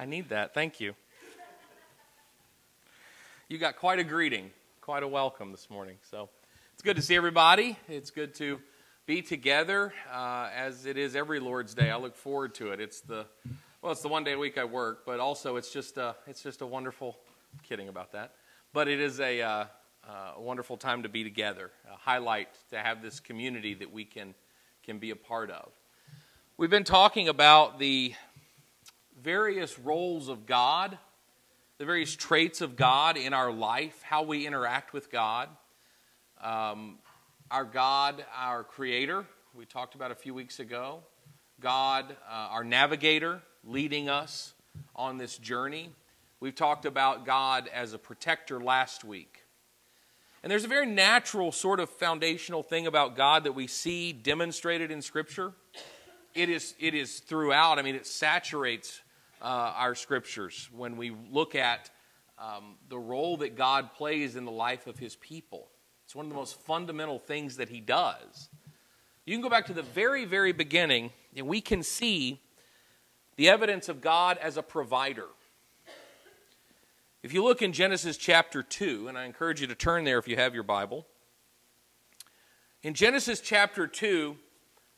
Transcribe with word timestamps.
I 0.00 0.04
need 0.04 0.28
that. 0.28 0.54
Thank 0.54 0.78
you. 0.78 0.94
You 3.48 3.58
got 3.58 3.74
quite 3.74 3.98
a 3.98 4.04
greeting, 4.04 4.52
quite 4.80 5.02
a 5.02 5.08
welcome 5.08 5.50
this 5.50 5.68
morning. 5.68 5.96
So 6.08 6.28
it's 6.72 6.82
good 6.82 6.94
to 6.94 7.02
see 7.02 7.16
everybody. 7.16 7.76
It's 7.88 8.12
good 8.12 8.32
to 8.36 8.60
be 9.06 9.22
together 9.22 9.92
uh, 10.14 10.50
as 10.54 10.86
it 10.86 10.98
is 10.98 11.16
every 11.16 11.40
Lord's 11.40 11.74
Day. 11.74 11.90
I 11.90 11.96
look 11.96 12.14
forward 12.14 12.54
to 12.56 12.70
it. 12.70 12.78
It's 12.78 13.00
the 13.00 13.26
well, 13.82 13.90
it's 13.90 14.02
the 14.02 14.06
one 14.06 14.22
day 14.22 14.34
a 14.34 14.38
week 14.38 14.56
I 14.56 14.66
work, 14.66 15.04
but 15.04 15.18
also 15.18 15.56
it's 15.56 15.72
just 15.72 15.98
a, 15.98 16.14
it's 16.28 16.44
just 16.44 16.60
a 16.60 16.66
wonderful. 16.66 17.18
I'm 17.52 17.60
kidding 17.68 17.88
about 17.88 18.12
that, 18.12 18.34
but 18.72 18.86
it 18.86 19.00
is 19.00 19.18
a, 19.18 19.42
uh, 19.42 19.64
a 20.36 20.40
wonderful 20.40 20.76
time 20.76 21.02
to 21.02 21.08
be 21.08 21.24
together. 21.24 21.72
A 21.92 21.96
highlight 21.96 22.50
to 22.70 22.78
have 22.78 23.02
this 23.02 23.18
community 23.18 23.74
that 23.74 23.92
we 23.92 24.04
can 24.04 24.36
can 24.84 25.00
be 25.00 25.10
a 25.10 25.16
part 25.16 25.50
of. 25.50 25.72
We've 26.56 26.70
been 26.70 26.82
talking 26.82 27.28
about 27.28 27.78
the 27.78 28.14
various 29.22 29.78
roles 29.78 30.28
of 30.28 30.46
God, 30.46 30.98
the 31.78 31.84
various 31.84 32.14
traits 32.14 32.60
of 32.60 32.76
God 32.76 33.16
in 33.16 33.32
our 33.32 33.52
life, 33.52 34.02
how 34.02 34.22
we 34.22 34.46
interact 34.46 34.92
with 34.92 35.10
God. 35.10 35.48
Um, 36.40 36.98
our 37.50 37.64
God, 37.64 38.24
our 38.36 38.64
Creator, 38.64 39.24
we 39.54 39.64
talked 39.64 39.94
about 39.94 40.10
a 40.10 40.14
few 40.14 40.34
weeks 40.34 40.60
ago. 40.60 41.00
God, 41.60 42.16
uh, 42.28 42.32
our 42.32 42.64
navigator, 42.64 43.42
leading 43.64 44.08
us 44.08 44.54
on 44.94 45.18
this 45.18 45.36
journey. 45.38 45.90
We've 46.40 46.54
talked 46.54 46.84
about 46.86 47.26
God 47.26 47.68
as 47.72 47.92
a 47.92 47.98
protector 47.98 48.60
last 48.60 49.02
week. 49.02 49.44
And 50.42 50.52
there's 50.52 50.64
a 50.64 50.68
very 50.68 50.86
natural 50.86 51.50
sort 51.50 51.80
of 51.80 51.90
foundational 51.90 52.62
thing 52.62 52.86
about 52.86 53.16
God 53.16 53.44
that 53.44 53.52
we 53.52 53.66
see 53.66 54.12
demonstrated 54.12 54.92
in 54.92 55.02
Scripture. 55.02 55.52
It 56.34 56.48
is, 56.48 56.74
it 56.78 56.94
is 56.94 57.18
throughout, 57.18 57.80
I 57.80 57.82
mean, 57.82 57.96
it 57.96 58.06
saturates 58.06 59.00
uh, 59.40 59.44
our 59.76 59.94
Scriptures 59.94 60.68
when 60.72 60.96
we 60.96 61.12
look 61.30 61.54
at 61.54 61.90
um, 62.38 62.76
the 62.88 62.98
role 62.98 63.36
that 63.38 63.56
God 63.56 63.92
plays 63.94 64.36
in 64.36 64.44
the 64.44 64.50
life 64.50 64.86
of 64.86 64.98
His 64.98 65.16
people. 65.16 65.68
It's 66.08 66.14
one 66.14 66.24
of 66.24 66.30
the 66.30 66.36
most 66.36 66.58
fundamental 66.62 67.18
things 67.18 67.58
that 67.58 67.68
he 67.68 67.82
does. 67.82 68.48
You 69.26 69.34
can 69.34 69.42
go 69.42 69.50
back 69.50 69.66
to 69.66 69.74
the 69.74 69.82
very, 69.82 70.24
very 70.24 70.52
beginning, 70.52 71.10
and 71.36 71.46
we 71.46 71.60
can 71.60 71.82
see 71.82 72.40
the 73.36 73.50
evidence 73.50 73.90
of 73.90 74.00
God 74.00 74.38
as 74.38 74.56
a 74.56 74.62
provider. 74.62 75.26
If 77.22 77.34
you 77.34 77.44
look 77.44 77.60
in 77.60 77.74
Genesis 77.74 78.16
chapter 78.16 78.62
2, 78.62 79.08
and 79.08 79.18
I 79.18 79.26
encourage 79.26 79.60
you 79.60 79.66
to 79.66 79.74
turn 79.74 80.04
there 80.04 80.16
if 80.16 80.26
you 80.26 80.36
have 80.36 80.54
your 80.54 80.62
Bible. 80.62 81.06
In 82.82 82.94
Genesis 82.94 83.40
chapter 83.40 83.86
2, 83.86 84.34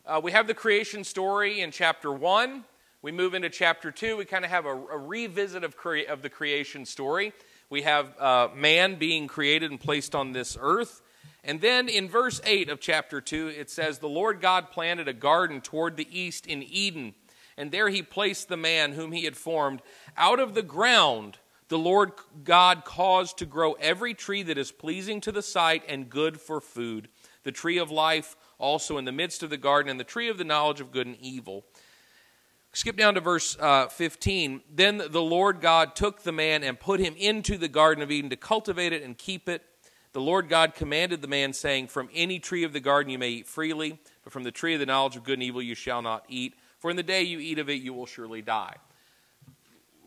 uh, 0.07 0.21
we 0.23 0.31
have 0.31 0.47
the 0.47 0.55
creation 0.55 1.03
story 1.03 1.61
in 1.61 1.73
chapter 1.73 2.13
1. 2.13 2.65
We 3.03 3.13
move 3.13 3.33
into 3.33 3.49
chapter 3.49 3.91
2. 3.91 4.19
We 4.19 4.27
kind 4.27 4.45
of 4.45 4.51
have 4.51 4.67
a, 4.67 4.75
a 4.75 4.99
revisit 4.99 5.65
of, 5.65 5.75
crea- 5.75 6.07
of 6.07 6.21
the 6.21 6.29
creation 6.29 6.85
story. 6.85 7.33
We 7.71 7.81
have 7.83 8.19
uh, 8.21 8.49
man 8.55 8.97
being 8.97 9.27
created 9.27 9.71
and 9.71 9.81
placed 9.81 10.15
on 10.15 10.33
this 10.33 10.59
earth. 10.61 11.01
And 11.43 11.63
then 11.63 11.89
in 11.89 12.11
verse 12.11 12.43
8 12.45 12.69
of 12.69 12.79
chapter 12.79 13.23
2, 13.23 13.49
it 13.49 13.71
says, 13.71 13.99
The 13.99 14.09
Lord 14.09 14.43
God 14.43 14.71
planted 14.71 15.09
a 15.09 15.15
garden 15.15 15.63
toward 15.63 15.97
the 15.97 16.09
east 16.11 16.47
in 16.47 16.63
Eden, 16.63 17.15
and 17.57 17.73
there 17.73 17.89
he 17.89 18.03
placed 18.03 18.49
the 18.49 18.59
man 18.59 18.93
whom 18.93 19.13
he 19.13 19.25
had 19.25 19.37
formed. 19.37 19.81
Out 20.19 20.39
of 20.39 20.53
the 20.53 20.63
ground, 20.63 21.39
the 21.69 21.79
Lord 21.79 22.13
God 22.45 22.85
caused 22.85 23.39
to 23.39 23.47
grow 23.47 23.73
every 23.75 24.13
tree 24.13 24.43
that 24.43 24.59
is 24.59 24.73
pleasing 24.73 25.23
to 25.23 25.33
the 25.33 25.41
sight 25.41 25.85
and 25.89 26.11
good 26.11 26.39
for 26.39 26.61
food, 26.61 27.09
the 27.45 27.53
tree 27.53 27.79
of 27.79 27.91
life 27.91 28.37
also 28.59 28.99
in 28.99 29.07
the 29.07 29.13
midst 29.13 29.43
of 29.43 29.49
the 29.49 29.57
garden, 29.57 29.91
and 29.91 29.99
the 29.99 30.05
tree 30.05 30.29
of 30.29 30.37
the 30.37 30.45
knowledge 30.45 30.83
of 30.83 30.93
good 30.93 31.07
and 31.07 31.17
evil. 31.21 31.65
Skip 32.73 32.97
down 32.97 33.15
to 33.15 33.21
verse 33.21 33.57
uh, 33.59 33.89
15. 33.89 34.61
Then 34.73 35.03
the 35.11 35.23
Lord 35.23 35.61
God 35.61 35.97
took 35.97 36.23
the 36.23 36.31
man 36.31 36.63
and 36.63 36.79
put 36.79 37.01
him 37.01 37.15
into 37.17 37.59
the 37.59 37.69
Garden 37.69 38.03
of 38.03 38.13
Eden 38.13 38.31
to 38.31 38.37
cultivate 38.37 38.93
it 38.93 39.03
and 39.03 39.19
keep 39.19 39.49
it. 39.49 39.65
The 40.13 40.21
Lord 40.21 40.49
God 40.49 40.75
commanded 40.75 41.21
the 41.21 41.29
man, 41.29 41.53
saying, 41.53 41.89
From 41.89 42.09
any 42.15 42.39
tree 42.39 42.63
of 42.63 42.73
the 42.73 42.81
garden 42.81 43.11
you 43.11 43.19
may 43.19 43.31
eat 43.31 43.49
freely, 43.49 43.99
but 44.23 44.33
from 44.33 44.45
the 44.45 44.53
tree 44.53 44.75
of 44.75 44.81
the 44.81 44.87
knowledge 44.87 45.17
of 45.17 45.25
good 45.25 45.35
and 45.35 45.43
evil 45.43 45.63
you 45.63 45.75
shall 45.75 46.01
not 46.01 46.25
eat, 46.29 46.55
for 46.79 46.91
in 46.91 46.97
the 46.97 47.03
day 47.03 47.23
you 47.23 47.41
eat 47.41 47.59
of 47.59 47.69
it 47.69 47.83
you 47.83 47.93
will 47.93 48.07
surely 48.07 48.43
die. 48.43 48.77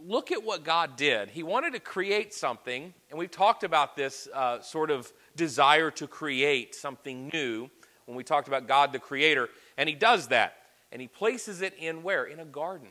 Look 0.06 0.32
at 0.32 0.44
what 0.44 0.64
God 0.64 0.96
did. 0.98 1.30
He 1.30 1.44
wanted 1.44 1.74
to 1.74 1.80
create 1.80 2.34
something, 2.34 2.94
and 3.10 3.20
we've 3.20 3.32
talked 3.32 3.64
about 3.64 3.96
this 3.96 4.28
uh, 4.34 4.62
sort 4.62 4.90
of 4.90 5.12
desire 5.36 5.92
to 5.92 6.08
create 6.08 6.76
something 6.76 7.30
new 7.34 7.70
when 8.06 8.18
we 8.18 8.24
talked 8.24 8.50
about 8.50 8.68
God 8.68 8.92
the 8.92 9.00
Creator, 9.00 9.50
and 9.78 9.88
He 9.88 9.96
does 9.96 10.28
that 10.28 10.63
and 10.94 11.02
he 11.02 11.08
places 11.08 11.62
it 11.62 11.74
in 11.80 12.04
where? 12.04 12.24
In 12.24 12.40
a 12.40 12.46
garden 12.46 12.90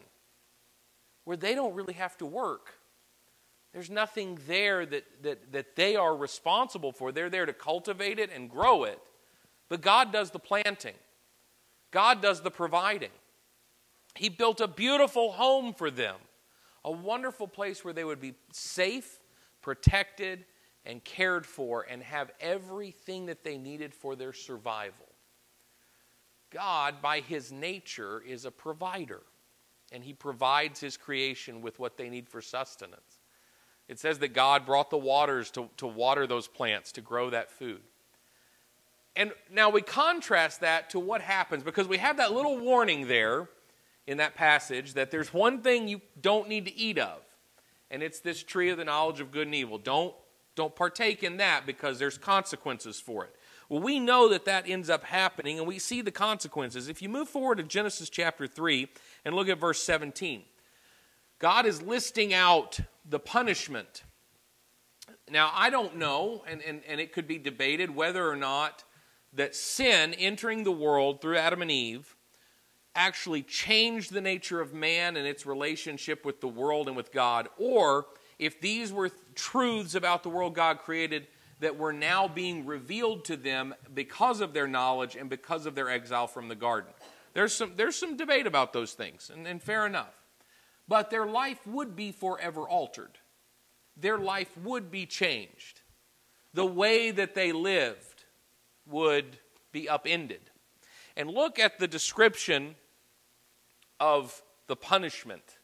where 1.25 1.37
they 1.37 1.55
don't 1.55 1.73
really 1.73 1.95
have 1.95 2.19
to 2.19 2.27
work. 2.27 2.75
There's 3.73 3.89
nothing 3.89 4.39
there 4.49 4.85
that, 4.85 5.05
that, 5.23 5.53
that 5.53 5.77
they 5.77 5.95
are 5.95 6.15
responsible 6.15 6.91
for. 6.91 7.13
They're 7.13 7.31
there 7.31 7.47
to 7.47 7.53
cultivate 7.53 8.19
it 8.19 8.29
and 8.35 8.51
grow 8.51 8.83
it. 8.83 8.99
But 9.69 9.83
God 9.83 10.13
does 10.13 10.33
the 10.33 10.41
planting, 10.41 10.97
God 11.93 12.21
does 12.21 12.43
the 12.43 12.51
providing. 12.51 13.13
He 14.15 14.29
built 14.29 14.61
a 14.61 14.69
beautiful 14.69 15.33
home 15.33 15.73
for 15.73 15.91
them, 15.91 16.17
a 16.85 16.91
wonderful 16.91 17.49
place 17.49 17.83
where 17.83 17.95
they 17.95 18.05
would 18.05 18.21
be 18.21 18.35
safe, 18.53 19.21
protected, 19.63 20.45
and 20.85 21.03
cared 21.03 21.47
for, 21.47 21.87
and 21.89 22.03
have 22.03 22.31
everything 22.41 23.27
that 23.27 23.43
they 23.43 23.57
needed 23.57 23.95
for 23.95 24.15
their 24.15 24.35
survival. 24.35 25.12
God, 26.53 27.03
by 27.03 27.21
his 27.21 27.51
nature, 27.51 28.23
is 28.27 28.45
a 28.45 28.51
provider, 28.51 29.23
and 29.91 30.05
he 30.05 30.13
provides 30.13 30.81
his 30.81 30.97
creation 30.97 31.63
with 31.63 31.79
what 31.79 31.97
they 31.97 32.09
need 32.09 32.29
for 32.29 32.41
sustenance. 32.41 33.21
It 33.89 33.99
says 33.99 34.19
that 34.21 34.33
God 34.33 34.65
brought 34.65 34.91
the 34.91 34.99
waters 34.99 35.51
to, 35.53 35.69
to 35.79 35.87
water 35.87 36.27
those 36.27 36.49
plants, 36.49 36.93
to 36.93 37.01
grow 37.01 37.31
that 37.31 37.51
food. 37.51 37.81
And 39.15 39.33
now 39.51 39.69
we 39.69 39.83
contrast 39.83 40.61
that 40.61 40.91
to 40.91 40.99
what 40.99 41.21
happens 41.21 41.63
because 41.63 41.87
we 41.87 41.99
have 41.99 42.17
that 42.17 42.33
little 42.33 42.59
warning 42.59 43.09
there 43.09 43.49
in 44.07 44.19
that 44.19 44.35
passage 44.35 44.95
that 44.95 45.11
there's 45.11 45.33
one 45.33 45.61
thing 45.61 45.89
you 45.89 46.01
don't 46.21 46.49
need 46.49 46.65
to 46.67 46.77
eat 46.77 46.99
of, 46.99 47.21
and 47.91 48.03
it's 48.03 48.21
this 48.21 48.43
tree 48.43 48.71
of 48.71 48.79
the 48.79 48.85
knowledge 48.85 49.21
of 49.21 49.31
good 49.31 49.47
and 49.47 49.55
evil. 49.55 49.79
Don't, 49.79 50.15
don't 50.55 50.75
partake 50.75 51.23
in 51.23 51.37
that 51.37 51.67
because 51.67 51.99
there's 51.99 52.17
consequences 52.17 52.99
for 52.99 53.25
it. 53.25 53.37
Well, 53.73 53.81
we 53.81 54.01
know 54.01 54.29
that 54.29 54.45
that 54.45 54.69
ends 54.69 54.91
up 54.91 55.03
happening, 55.03 55.59
and 55.59 55.67
we 55.67 55.79
see 55.79 56.03
the 56.03 56.11
consequences. 56.11 56.89
If 56.89 57.01
you 57.01 57.09
move 57.09 57.27
forward 57.27 57.57
to 57.57 57.63
Genesis 57.63 58.11
chapter 58.11 58.47
3 58.47 58.87
and 59.25 59.35
look 59.35 59.49
at 59.49 59.59
verse 59.59 59.83
17, 59.83 60.43
God 61.39 61.65
is 61.65 61.81
listing 61.81 62.35
out 62.35 62.81
the 63.09 63.19
punishment. 63.19 64.03
Now, 65.31 65.51
I 65.55 65.71
don't 65.71 65.97
know, 65.97 66.45
and, 66.47 66.61
and, 66.61 66.83
and 66.87 67.01
it 67.01 67.15
could 67.15 67.27
be 67.27 67.39
debated 67.39 67.97
whether 67.97 68.29
or 68.29 68.37
not 68.37 68.85
that 69.33 69.57
sin 69.57 70.13
entering 70.19 70.65
the 70.65 70.71
world 70.71 71.23
through 71.23 71.39
Adam 71.39 71.63
and 71.63 71.71
Eve 71.71 72.15
actually 72.95 73.41
changed 73.41 74.13
the 74.13 74.21
nature 74.21 74.61
of 74.61 74.75
man 74.75 75.17
and 75.17 75.27
its 75.27 75.47
relationship 75.47 76.27
with 76.27 76.43
the 76.43 76.47
world 76.47 76.89
and 76.89 76.97
with 76.97 77.11
God, 77.11 77.49
or 77.57 78.05
if 78.39 78.61
these 78.61 78.93
were 78.93 79.11
truths 79.35 79.95
about 79.95 80.23
the 80.23 80.29
world 80.29 80.55
God 80.55 80.81
created 80.81 81.27
that 81.63 81.79
were 81.79 81.93
now 81.93 82.27
being 82.27 82.67
revealed 82.67 83.25
to 83.25 83.37
them 83.37 83.73
because 83.95 84.41
of 84.41 84.53
their 84.53 84.67
knowledge 84.67 85.15
and 85.15 85.31
because 85.31 85.65
of 85.65 85.77
their 85.77 85.89
exile 85.89 86.27
from 86.27 86.49
the 86.49 86.57
garden. 86.57 86.93
There's 87.35 87.55
some, 87.55 87.75
there's 87.77 87.95
some 87.95 88.17
debate 88.17 88.49
about 88.49 88.73
those 88.73 88.95
things, 88.95 89.31
and, 89.33 89.47
and 89.47 89.63
fair 89.63 89.87
enough. 89.87 90.13
But 90.89 91.11
their 91.11 91.25
life 91.25 91.65
would 91.65 91.95
be 91.95 92.11
forever 92.11 92.69
altered, 92.69 93.19
their 93.97 94.19
life 94.19 94.51
would 94.59 94.91
be 94.91 95.07
changed. 95.07 95.83
The 96.53 96.67
way 96.67 97.13
that 97.13 97.35
they 97.35 97.53
lived 97.53 98.25
would 98.85 99.39
be 99.71 99.89
upended. 99.89 100.51
And 101.17 101.31
look 101.31 101.59
at 101.61 101.79
the 101.79 101.89
description 101.89 102.75
of 104.01 104.43
the 104.67 104.77
punishment 104.77 105.59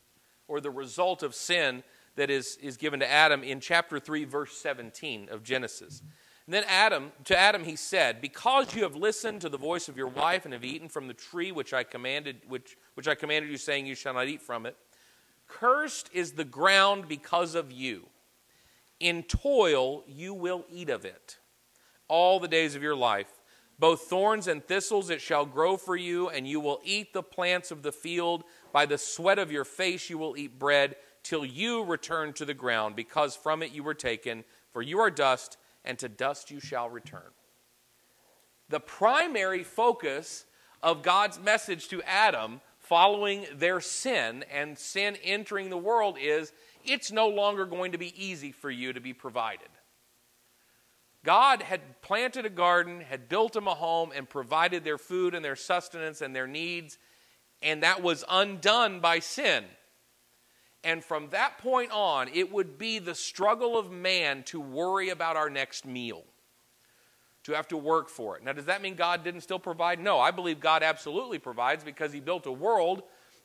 or 0.46 0.60
the 0.60 0.70
result 0.70 1.22
of 1.24 1.34
sin 1.34 1.82
that 2.18 2.30
is, 2.30 2.58
is 2.60 2.76
given 2.76 3.00
to 3.00 3.10
Adam 3.10 3.42
in 3.42 3.60
chapter 3.60 3.98
3, 4.00 4.24
verse 4.24 4.56
17 4.58 5.28
of 5.30 5.44
Genesis. 5.44 6.02
And 6.46 6.54
then 6.54 6.64
Adam, 6.68 7.12
to 7.24 7.38
Adam 7.38 7.64
he 7.64 7.76
said, 7.76 8.20
Because 8.20 8.74
you 8.74 8.82
have 8.82 8.96
listened 8.96 9.40
to 9.42 9.48
the 9.48 9.56
voice 9.56 9.88
of 9.88 9.96
your 9.96 10.08
wife 10.08 10.44
and 10.44 10.52
have 10.52 10.64
eaten 10.64 10.88
from 10.88 11.06
the 11.06 11.14
tree 11.14 11.52
which 11.52 11.72
I 11.72 11.84
commanded, 11.84 12.40
which, 12.48 12.76
which 12.94 13.06
I 13.06 13.14
commanded 13.14 13.50
you, 13.50 13.56
saying, 13.56 13.86
You 13.86 13.94
shall 13.94 14.14
not 14.14 14.26
eat 14.26 14.42
from 14.42 14.66
it, 14.66 14.76
cursed 15.46 16.10
is 16.12 16.32
the 16.32 16.44
ground 16.44 17.06
because 17.06 17.54
of 17.54 17.70
you. 17.70 18.06
In 18.98 19.22
toil 19.22 20.02
you 20.08 20.34
will 20.34 20.64
eat 20.70 20.90
of 20.90 21.04
it 21.04 21.38
all 22.08 22.40
the 22.40 22.48
days 22.48 22.74
of 22.74 22.82
your 22.82 22.96
life. 22.96 23.30
Both 23.78 24.02
thorns 24.02 24.48
and 24.48 24.64
thistles 24.64 25.08
it 25.08 25.20
shall 25.20 25.46
grow 25.46 25.76
for 25.76 25.94
you, 25.94 26.30
and 26.30 26.48
you 26.48 26.58
will 26.58 26.80
eat 26.82 27.12
the 27.12 27.22
plants 27.22 27.70
of 27.70 27.82
the 27.82 27.92
field. 27.92 28.42
By 28.72 28.86
the 28.86 28.98
sweat 28.98 29.38
of 29.38 29.52
your 29.52 29.64
face 29.64 30.10
you 30.10 30.18
will 30.18 30.36
eat 30.36 30.58
bread 30.58 30.96
till 31.28 31.44
you 31.44 31.84
return 31.84 32.32
to 32.32 32.46
the 32.46 32.54
ground, 32.54 32.96
because 32.96 33.36
from 33.36 33.62
it 33.62 33.70
you 33.70 33.82
were 33.82 33.92
taken, 33.92 34.44
for 34.72 34.80
you 34.80 34.98
are 34.98 35.10
dust, 35.10 35.58
and 35.84 35.98
to 35.98 36.08
dust 36.08 36.50
you 36.50 36.58
shall 36.58 36.88
return. 36.88 37.30
The 38.70 38.80
primary 38.80 39.62
focus 39.62 40.46
of 40.82 41.02
God's 41.02 41.38
message 41.38 41.88
to 41.88 42.02
Adam 42.04 42.62
following 42.78 43.44
their 43.54 43.78
sin 43.82 44.42
and 44.50 44.78
sin 44.78 45.18
entering 45.22 45.68
the 45.68 45.76
world 45.76 46.16
is 46.18 46.52
it's 46.82 47.12
no 47.12 47.28
longer 47.28 47.66
going 47.66 47.92
to 47.92 47.98
be 47.98 48.14
easy 48.16 48.50
for 48.50 48.70
you 48.70 48.94
to 48.94 49.00
be 49.00 49.12
provided. 49.12 49.68
God 51.26 51.60
had 51.60 52.00
planted 52.00 52.46
a 52.46 52.50
garden, 52.50 53.02
had 53.02 53.28
built 53.28 53.52
them 53.52 53.68
a 53.68 53.74
home, 53.74 54.12
and 54.16 54.26
provided 54.26 54.82
their 54.82 54.96
food 54.96 55.34
and 55.34 55.44
their 55.44 55.56
sustenance 55.56 56.22
and 56.22 56.34
their 56.34 56.46
needs, 56.46 56.96
and 57.60 57.82
that 57.82 58.02
was 58.02 58.24
undone 58.30 59.00
by 59.00 59.18
sin. 59.18 59.64
And 60.84 61.04
from 61.04 61.30
that 61.30 61.58
point 61.58 61.90
on, 61.90 62.28
it 62.32 62.52
would 62.52 62.78
be 62.78 62.98
the 62.98 63.14
struggle 63.14 63.76
of 63.76 63.90
man 63.90 64.42
to 64.44 64.60
worry 64.60 65.08
about 65.08 65.36
our 65.36 65.50
next 65.50 65.84
meal, 65.84 66.22
to 67.44 67.52
have 67.52 67.68
to 67.68 67.76
work 67.76 68.08
for 68.08 68.36
it. 68.36 68.44
Now, 68.44 68.52
does 68.52 68.66
that 68.66 68.80
mean 68.80 68.94
God 68.94 69.24
didn't 69.24 69.40
still 69.40 69.58
provide? 69.58 69.98
No, 69.98 70.20
I 70.20 70.30
believe 70.30 70.60
God 70.60 70.82
absolutely 70.82 71.38
provides 71.38 71.82
because 71.82 72.12
He 72.12 72.20
built 72.20 72.46
a 72.46 72.52
world 72.52 73.02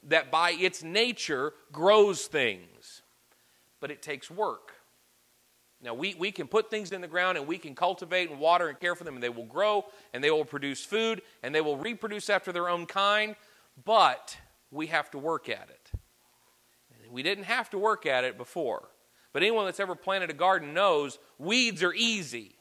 that 0.07 0.29
by 0.29 0.51
its 0.51 0.83
nature 0.83 1.53
grows 1.71 2.25
things. 2.27 3.01
But 3.79 3.89
it 3.89 4.01
takes 4.01 4.29
work. 4.29 4.73
Now, 5.81 5.93
we, 5.93 6.15
we 6.15 6.31
can 6.31 6.47
put 6.47 6.69
things 6.69 6.91
in 6.93 7.01
the 7.01 7.07
ground 7.07 7.37
and 7.37 7.45
we 7.45 7.57
can 7.57 7.75
cultivate 7.75 8.29
and 8.29 8.39
water 8.39 8.69
and 8.69 8.79
care 8.79 8.95
for 8.95 9.03
them, 9.03 9.15
and 9.15 9.23
they 9.23 9.29
will 9.29 9.45
grow 9.45 9.85
and 10.13 10.23
they 10.23 10.31
will 10.31 10.45
produce 10.45 10.85
food 10.85 11.21
and 11.41 11.53
they 11.53 11.59
will 11.59 11.75
reproduce 11.77 12.29
after 12.29 12.53
their 12.53 12.69
own 12.69 12.85
kind, 12.85 13.35
but 13.83 14.37
we 14.71 14.87
have 14.87 15.11
to 15.11 15.17
work 15.17 15.49
at 15.49 15.69
it. 15.69 15.91
We 17.13 17.21
didn't 17.21 17.43
have 17.43 17.69
to 17.69 17.77
work 17.77 18.07
at 18.07 18.23
it 18.23 18.39
before. 18.39 18.89
But 19.33 19.43
anyone 19.43 19.65
that's 19.65 19.79
ever 19.79 19.93
planted 19.93 20.31
a 20.31 20.33
garden 20.33 20.73
knows 20.73 21.19
weeds 21.37 21.83
are 21.83 21.93
easy, 21.93 22.55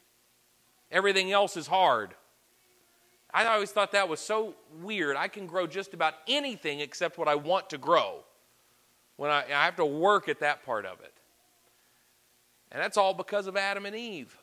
everything 0.91 1.31
else 1.31 1.57
is 1.57 1.65
hard. 1.65 2.13
I 3.33 3.45
always 3.47 3.71
thought 3.71 3.93
that 3.93 4.07
was 4.07 4.19
so 4.19 4.53
weird. 4.83 5.17
I 5.17 5.27
can 5.27 5.47
grow 5.47 5.65
just 5.65 5.95
about 5.95 6.13
anything 6.27 6.81
except 6.81 7.17
what 7.17 7.27
I 7.27 7.33
want 7.33 7.71
to 7.71 7.79
grow. 7.79 8.19
When 9.17 9.31
I, 9.31 9.43
I 9.45 9.65
have 9.65 9.75
to 9.77 9.85
work 9.85 10.29
at 10.29 10.39
that 10.41 10.63
part 10.63 10.85
of 10.85 11.01
it. 11.01 11.13
And 12.71 12.79
that's 12.79 12.97
all 12.97 13.15
because 13.15 13.47
of 13.47 13.57
Adam 13.57 13.87
and 13.87 13.95
Eve. 13.95 14.37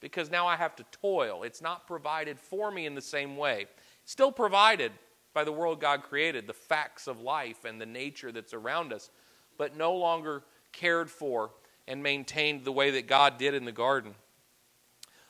Because 0.00 0.30
now 0.30 0.46
I 0.46 0.56
have 0.56 0.76
to 0.76 0.84
toil. 0.92 1.42
It's 1.42 1.60
not 1.60 1.86
provided 1.86 2.40
for 2.40 2.70
me 2.70 2.86
in 2.86 2.94
the 2.94 3.02
same 3.02 3.36
way. 3.36 3.66
Still 4.06 4.32
provided 4.32 4.92
by 5.34 5.44
the 5.44 5.52
world 5.52 5.78
God 5.78 6.02
created, 6.02 6.46
the 6.46 6.54
facts 6.54 7.06
of 7.06 7.20
life 7.20 7.66
and 7.66 7.78
the 7.78 7.84
nature 7.84 8.32
that's 8.32 8.54
around 8.54 8.94
us, 8.94 9.10
but 9.58 9.76
no 9.76 9.94
longer 9.94 10.42
cared 10.72 11.10
for 11.10 11.50
and 11.88 12.02
maintained 12.02 12.64
the 12.64 12.72
way 12.72 12.90
that 12.92 13.06
God 13.06 13.38
did 13.38 13.54
in 13.54 13.64
the 13.64 13.72
garden. 13.72 14.14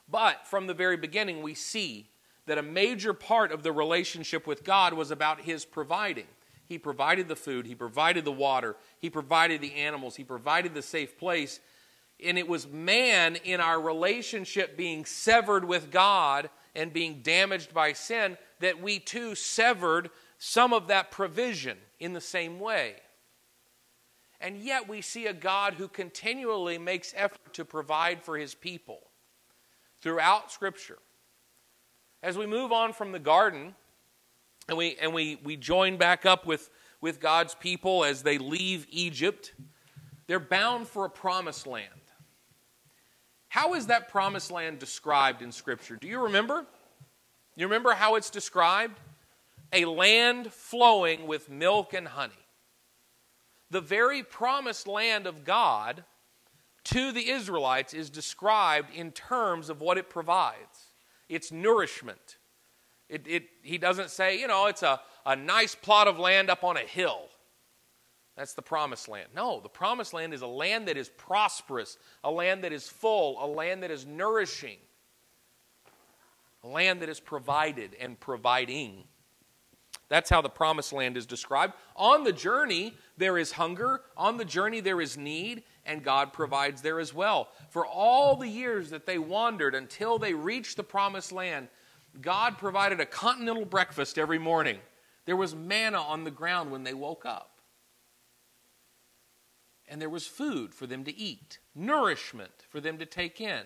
But 0.08 0.46
from 0.46 0.66
the 0.66 0.74
very 0.74 0.96
beginning, 0.96 1.42
we 1.42 1.54
see 1.54 2.08
that 2.46 2.58
a 2.58 2.62
major 2.62 3.12
part 3.12 3.52
of 3.52 3.62
the 3.62 3.72
relationship 3.72 4.46
with 4.46 4.64
God 4.64 4.94
was 4.94 5.10
about 5.10 5.40
His 5.40 5.64
providing. 5.64 6.26
He 6.64 6.78
provided 6.78 7.28
the 7.28 7.36
food, 7.36 7.66
He 7.66 7.74
provided 7.74 8.24
the 8.24 8.32
water, 8.32 8.76
He 8.98 9.10
provided 9.10 9.60
the 9.60 9.74
animals, 9.74 10.16
He 10.16 10.24
provided 10.24 10.74
the 10.74 10.82
safe 10.82 11.18
place. 11.18 11.60
And 12.24 12.38
it 12.38 12.48
was 12.48 12.66
man 12.66 13.36
in 13.36 13.60
our 13.60 13.80
relationship 13.80 14.76
being 14.76 15.04
severed 15.04 15.66
with 15.66 15.90
God 15.90 16.48
and 16.74 16.92
being 16.92 17.20
damaged 17.22 17.74
by 17.74 17.92
sin 17.92 18.38
that 18.60 18.80
we 18.80 18.98
too 18.98 19.34
severed 19.34 20.10
some 20.38 20.72
of 20.72 20.88
that 20.88 21.10
provision 21.10 21.76
in 22.00 22.14
the 22.14 22.20
same 22.20 22.58
way. 22.58 22.96
And 24.40 24.58
yet 24.58 24.88
we 24.88 25.00
see 25.00 25.26
a 25.26 25.32
God 25.32 25.74
who 25.74 25.88
continually 25.88 26.78
makes 26.78 27.14
effort 27.16 27.54
to 27.54 27.64
provide 27.64 28.22
for 28.22 28.36
his 28.36 28.54
people 28.54 29.00
throughout 30.00 30.52
Scripture. 30.52 30.98
As 32.22 32.36
we 32.36 32.46
move 32.46 32.72
on 32.72 32.92
from 32.92 33.12
the 33.12 33.18
garden 33.18 33.74
and 34.68 34.76
we, 34.76 34.96
and 35.00 35.14
we, 35.14 35.38
we 35.42 35.56
join 35.56 35.96
back 35.96 36.26
up 36.26 36.46
with, 36.46 36.70
with 37.00 37.20
God's 37.20 37.54
people 37.54 38.04
as 38.04 38.22
they 38.22 38.38
leave 38.38 38.86
Egypt, 38.90 39.52
they're 40.26 40.40
bound 40.40 40.86
for 40.88 41.04
a 41.04 41.10
promised 41.10 41.66
land. 41.66 41.88
How 43.48 43.74
is 43.74 43.86
that 43.86 44.08
promised 44.08 44.50
land 44.50 44.78
described 44.78 45.40
in 45.40 45.50
Scripture? 45.50 45.96
Do 45.96 46.08
you 46.08 46.20
remember? 46.20 46.66
You 47.54 47.66
remember 47.66 47.92
how 47.92 48.16
it's 48.16 48.28
described? 48.28 48.98
A 49.72 49.86
land 49.86 50.52
flowing 50.52 51.26
with 51.26 51.48
milk 51.48 51.94
and 51.94 52.06
honey 52.06 52.34
the 53.70 53.80
very 53.80 54.22
promised 54.22 54.86
land 54.86 55.26
of 55.26 55.44
God 55.44 56.04
to 56.84 57.10
the 57.12 57.30
Israelites 57.30 57.94
is 57.94 58.10
described 58.10 58.94
in 58.94 59.10
terms 59.10 59.68
of 59.68 59.80
what 59.80 59.98
it 59.98 60.08
provides 60.08 60.92
its 61.28 61.50
nourishment. 61.50 62.36
It, 63.08 63.26
it, 63.26 63.48
he 63.62 63.78
doesn't 63.78 64.10
say, 64.10 64.38
you 64.38 64.46
know, 64.46 64.66
it's 64.66 64.82
a, 64.82 65.00
a 65.24 65.34
nice 65.34 65.74
plot 65.74 66.08
of 66.08 66.18
land 66.18 66.50
up 66.50 66.64
on 66.64 66.76
a 66.76 66.80
hill. 66.80 67.28
That's 68.36 68.52
the 68.52 68.62
promised 68.62 69.08
land. 69.08 69.28
No, 69.34 69.60
the 69.60 69.68
promised 69.68 70.12
land 70.12 70.34
is 70.34 70.42
a 70.42 70.46
land 70.46 70.88
that 70.88 70.96
is 70.96 71.08
prosperous, 71.08 71.98
a 72.22 72.30
land 72.30 72.64
that 72.64 72.72
is 72.72 72.88
full, 72.88 73.42
a 73.42 73.46
land 73.46 73.82
that 73.82 73.90
is 73.90 74.04
nourishing, 74.04 74.76
a 76.62 76.68
land 76.68 77.00
that 77.00 77.08
is 77.08 77.18
provided 77.18 77.96
and 77.98 78.20
providing. 78.20 79.04
That's 80.08 80.30
how 80.30 80.40
the 80.40 80.48
promised 80.48 80.92
land 80.92 81.16
is 81.16 81.26
described. 81.26 81.74
On 81.96 82.22
the 82.22 82.32
journey, 82.32 82.94
there 83.16 83.38
is 83.38 83.52
hunger. 83.52 84.02
On 84.16 84.36
the 84.36 84.44
journey, 84.44 84.80
there 84.80 85.00
is 85.00 85.16
need, 85.16 85.64
and 85.84 86.04
God 86.04 86.32
provides 86.32 86.80
there 86.80 87.00
as 87.00 87.12
well. 87.12 87.48
For 87.70 87.84
all 87.84 88.36
the 88.36 88.48
years 88.48 88.90
that 88.90 89.06
they 89.06 89.18
wandered 89.18 89.74
until 89.74 90.18
they 90.18 90.32
reached 90.32 90.76
the 90.76 90.84
promised 90.84 91.32
land, 91.32 91.68
God 92.20 92.56
provided 92.56 93.00
a 93.00 93.06
continental 93.06 93.64
breakfast 93.64 94.16
every 94.16 94.38
morning. 94.38 94.78
There 95.24 95.36
was 95.36 95.54
manna 95.54 96.00
on 96.00 96.22
the 96.22 96.30
ground 96.30 96.70
when 96.70 96.84
they 96.84 96.94
woke 96.94 97.26
up. 97.26 97.60
And 99.88 100.00
there 100.00 100.10
was 100.10 100.26
food 100.26 100.74
for 100.74 100.86
them 100.86 101.04
to 101.04 101.16
eat, 101.16 101.58
nourishment 101.74 102.64
for 102.68 102.80
them 102.80 102.98
to 102.98 103.06
take 103.06 103.40
in 103.40 103.62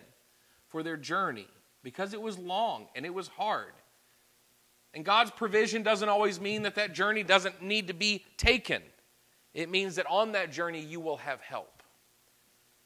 for 0.68 0.82
their 0.82 0.96
journey 0.96 1.48
because 1.82 2.12
it 2.12 2.20
was 2.20 2.38
long 2.38 2.88
and 2.94 3.06
it 3.06 3.14
was 3.14 3.28
hard. 3.28 3.72
And 4.94 5.04
God's 5.04 5.30
provision 5.30 5.82
doesn't 5.82 6.08
always 6.08 6.40
mean 6.40 6.62
that 6.62 6.74
that 6.74 6.94
journey 6.94 7.22
doesn't 7.22 7.62
need 7.62 7.88
to 7.88 7.94
be 7.94 8.24
taken. 8.36 8.82
It 9.54 9.70
means 9.70 9.96
that 9.96 10.06
on 10.06 10.32
that 10.32 10.50
journey 10.52 10.80
you 10.80 11.00
will 11.00 11.18
have 11.18 11.40
help. 11.40 11.82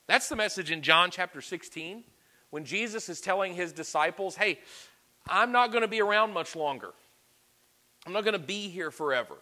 That's 0.06 0.28
the 0.28 0.36
message 0.36 0.70
in 0.70 0.82
John 0.82 1.10
chapter 1.10 1.40
16 1.40 2.04
when 2.50 2.64
Jesus 2.64 3.08
is 3.08 3.20
telling 3.20 3.54
his 3.54 3.72
disciples, 3.72 4.36
hey, 4.36 4.58
I'm 5.26 5.52
not 5.52 5.72
going 5.72 5.82
to 5.82 5.88
be 5.88 6.02
around 6.02 6.32
much 6.32 6.54
longer. 6.54 6.90
I'm 8.06 8.12
not 8.12 8.24
going 8.24 8.38
to 8.38 8.38
be 8.38 8.68
here 8.68 8.90
forever. 8.90 9.36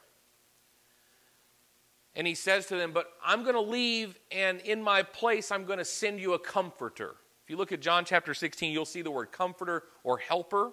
And 2.15 2.27
he 2.27 2.35
says 2.35 2.67
to 2.67 2.77
them, 2.77 2.93
But 2.93 3.11
I'm 3.25 3.43
going 3.43 3.55
to 3.55 3.61
leave, 3.61 4.19
and 4.31 4.61
in 4.61 4.83
my 4.83 5.03
place, 5.03 5.51
I'm 5.51 5.65
going 5.65 5.79
to 5.79 5.85
send 5.85 6.21
you 6.21 6.35
a 6.35 6.39
comforter. 6.39 7.17
If 7.43 7.51
you 7.51 7.57
look 7.57 7.73
at 7.73 7.81
John 7.81 8.05
chapter 8.05 8.35
16, 8.35 8.73
you'll 8.73 8.85
see 8.85 9.03
the 9.03 9.11
word 9.11 9.33
comforter 9.33 9.85
or 10.05 10.19
helper. 10.19 10.73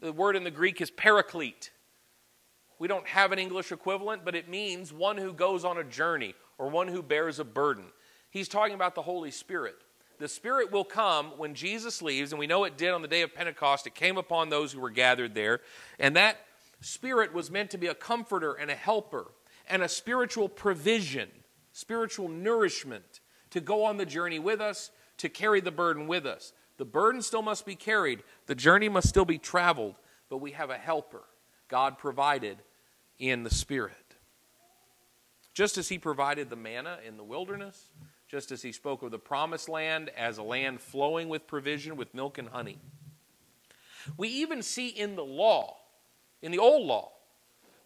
The 0.00 0.12
word 0.12 0.36
in 0.36 0.44
the 0.44 0.50
Greek 0.50 0.80
is 0.80 0.90
paraclete. 0.90 1.70
We 2.78 2.88
don't 2.88 3.06
have 3.06 3.32
an 3.32 3.38
English 3.38 3.72
equivalent, 3.72 4.24
but 4.24 4.34
it 4.34 4.48
means 4.48 4.92
one 4.92 5.16
who 5.16 5.32
goes 5.32 5.64
on 5.64 5.78
a 5.78 5.84
journey 5.84 6.34
or 6.58 6.68
one 6.68 6.88
who 6.88 7.02
bears 7.02 7.38
a 7.38 7.44
burden. 7.44 7.84
He's 8.30 8.48
talking 8.48 8.74
about 8.74 8.94
the 8.94 9.02
Holy 9.02 9.30
Spirit. 9.30 9.76
The 10.18 10.28
Spirit 10.28 10.70
will 10.72 10.84
come 10.84 11.32
when 11.36 11.54
Jesus 11.54 12.02
leaves, 12.02 12.32
and 12.32 12.38
we 12.38 12.46
know 12.46 12.64
it 12.64 12.76
did 12.76 12.92
on 12.92 13.02
the 13.02 13.08
day 13.08 13.22
of 13.22 13.34
Pentecost. 13.34 13.86
It 13.86 13.94
came 13.94 14.16
upon 14.16 14.48
those 14.48 14.72
who 14.72 14.80
were 14.80 14.90
gathered 14.90 15.34
there. 15.34 15.60
And 15.98 16.16
that 16.16 16.38
Spirit 16.80 17.32
was 17.32 17.50
meant 17.50 17.70
to 17.70 17.78
be 17.78 17.86
a 17.86 17.94
comforter 17.94 18.52
and 18.52 18.70
a 18.70 18.74
helper 18.74 19.32
and 19.68 19.82
a 19.82 19.88
spiritual 19.88 20.48
provision, 20.48 21.28
spiritual 21.72 22.28
nourishment 22.28 23.20
to 23.50 23.60
go 23.60 23.84
on 23.84 23.96
the 23.96 24.06
journey 24.06 24.38
with 24.38 24.60
us, 24.60 24.90
to 25.18 25.28
carry 25.28 25.60
the 25.60 25.70
burden 25.70 26.06
with 26.06 26.26
us. 26.26 26.52
The 26.78 26.84
burden 26.84 27.22
still 27.22 27.42
must 27.42 27.64
be 27.64 27.74
carried, 27.74 28.22
the 28.46 28.54
journey 28.54 28.88
must 28.88 29.08
still 29.08 29.24
be 29.24 29.38
traveled, 29.38 29.94
but 30.28 30.38
we 30.38 30.52
have 30.52 30.70
a 30.70 30.76
helper, 30.76 31.22
God 31.68 31.98
provided 31.98 32.58
in 33.18 33.42
the 33.42 33.50
Spirit. 33.50 33.94
Just 35.54 35.78
as 35.78 35.88
He 35.88 35.98
provided 35.98 36.50
the 36.50 36.56
manna 36.56 36.98
in 37.06 37.16
the 37.16 37.24
wilderness, 37.24 37.90
just 38.28 38.52
as 38.52 38.60
He 38.60 38.72
spoke 38.72 39.02
of 39.02 39.10
the 39.10 39.18
promised 39.18 39.68
land 39.68 40.10
as 40.16 40.36
a 40.36 40.42
land 40.42 40.80
flowing 40.80 41.28
with 41.28 41.46
provision, 41.46 41.96
with 41.96 42.12
milk 42.12 42.36
and 42.36 42.48
honey. 42.48 42.78
We 44.16 44.28
even 44.28 44.62
see 44.62 44.88
in 44.88 45.16
the 45.16 45.24
law, 45.24 45.78
in 46.42 46.52
the 46.52 46.58
old 46.58 46.86
law, 46.86 47.12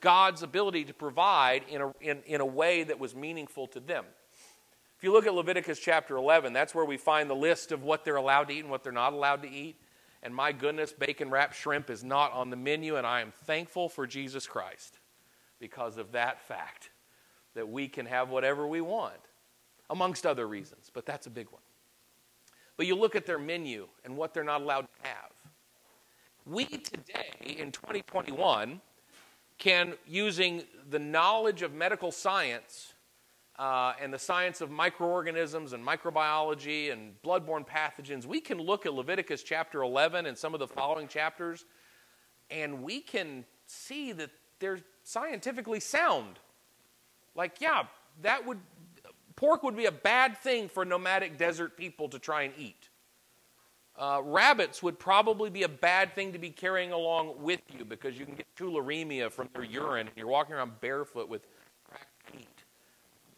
God's 0.01 0.43
ability 0.43 0.85
to 0.87 0.95
provide 0.95 1.63
in 1.69 1.81
a, 1.81 1.93
in, 2.01 2.23
in 2.27 2.41
a 2.41 2.47
way 2.47 2.83
that 2.85 2.99
was 2.99 3.15
meaningful 3.15 3.67
to 3.69 3.81
them. 3.81 4.05
If 5.01 5.05
you 5.05 5.13
look 5.15 5.27
at 5.27 5.33
Leviticus 5.33 5.79
chapter 5.79 6.17
11, 6.17 6.53
that's 6.53 6.75
where 6.75 6.85
we 6.85 6.99
find 6.99 7.31
the 7.31 7.35
list 7.35 7.73
of 7.73 7.83
what 7.83 8.05
they're 8.05 8.17
allowed 8.17 8.49
to 8.49 8.53
eat 8.55 8.61
and 8.61 8.69
what 8.69 8.83
they're 8.83 8.93
not 8.93 9.15
allowed 9.15 9.41
to 9.45 9.51
eat. 9.51 9.77
And 10.23 10.35
my 10.35 10.53
goodness, 10.53 10.93
bacon 10.93 11.31
wrapped 11.31 11.57
shrimp 11.57 11.89
is 11.89 12.05
not 12.05 12.33
on 12.33 12.51
the 12.51 12.57
menu, 12.57 12.97
and 12.97 13.07
I 13.07 13.23
am 13.23 13.33
thankful 13.47 13.89
for 13.89 14.07
Jesus 14.07 14.47
Christ 14.47 14.99
because 15.59 15.97
of 15.97 16.13
that 16.13 16.39
fact 16.43 16.91
that 17.55 17.67
we 17.67 17.89
can 17.89 18.05
have 18.05 18.29
whatever 18.29 18.67
we 18.67 18.83
want, 18.83 19.15
amongst 19.89 20.27
other 20.27 20.47
reasons, 20.47 20.91
but 20.93 21.07
that's 21.07 21.27
a 21.27 21.31
big 21.31 21.51
one. 21.51 21.63
But 22.77 22.87
you 22.87 22.95
look 22.95 23.17
at 23.17 23.25
their 23.25 23.39
menu 23.39 23.89
and 24.05 24.19
what 24.19 24.35
they're 24.35 24.45
not 24.45 24.61
allowed 24.61 24.83
to 24.83 25.09
have. 25.09 25.31
We 26.45 26.67
today, 26.67 27.57
in 27.59 27.73
2021, 27.73 28.83
can, 29.57 29.95
using 30.07 30.65
the 30.91 30.99
knowledge 30.99 31.63
of 31.63 31.73
medical 31.73 32.13
science 32.13 32.93
uh, 33.61 33.93
and 34.01 34.11
the 34.11 34.19
science 34.19 34.63
of 34.63 34.71
microorganisms 34.71 35.75
and 35.75 35.87
microbiology 35.87 36.91
and 36.91 37.13
bloodborne 37.23 37.67
pathogens, 37.67 38.25
we 38.25 38.41
can 38.41 38.57
look 38.57 38.87
at 38.87 38.95
Leviticus 38.95 39.43
chapter 39.43 39.83
11 39.83 40.25
and 40.25 40.37
some 40.37 40.55
of 40.55 40.61
the 40.61 40.67
following 40.67 41.07
chapters, 41.07 41.67
and 42.51 42.83
we 42.83 43.01
can 43.01 43.45
see 43.67 44.13
that 44.13 44.31
they're 44.61 44.81
scientifically 45.05 45.79
sound. 45.79 46.39
Like, 47.35 47.61
yeah, 47.61 47.83
that 48.23 48.47
would, 48.47 48.61
pork 49.37 49.63
would 49.63 49.77
be 49.77 49.85
a 49.85 49.93
bad 49.93 50.39
thing 50.39 50.67
for 50.71 50.87
nomadic 50.87 51.37
desert 51.37 51.77
people 51.77 52.09
to 52.09 52.19
try 52.19 52.45
and 52.45 52.55
eat. 52.57 52.89
Uh, 53.95 54.23
rabbits 54.25 54.83
would 54.83 54.99
probably 54.99 55.51
be 55.51 55.65
a 55.65 55.69
bad 55.69 56.15
thing 56.15 56.33
to 56.33 56.39
be 56.39 56.49
carrying 56.49 56.93
along 56.93 57.35
with 57.43 57.61
you 57.77 57.85
because 57.85 58.19
you 58.19 58.25
can 58.25 58.37
get 58.37 58.47
tularemia 58.57 59.31
from 59.31 59.51
their 59.53 59.65
urine 59.65 60.07
and 60.07 60.17
you're 60.17 60.27
walking 60.27 60.55
around 60.55 60.81
barefoot 60.81 61.29
with 61.29 61.47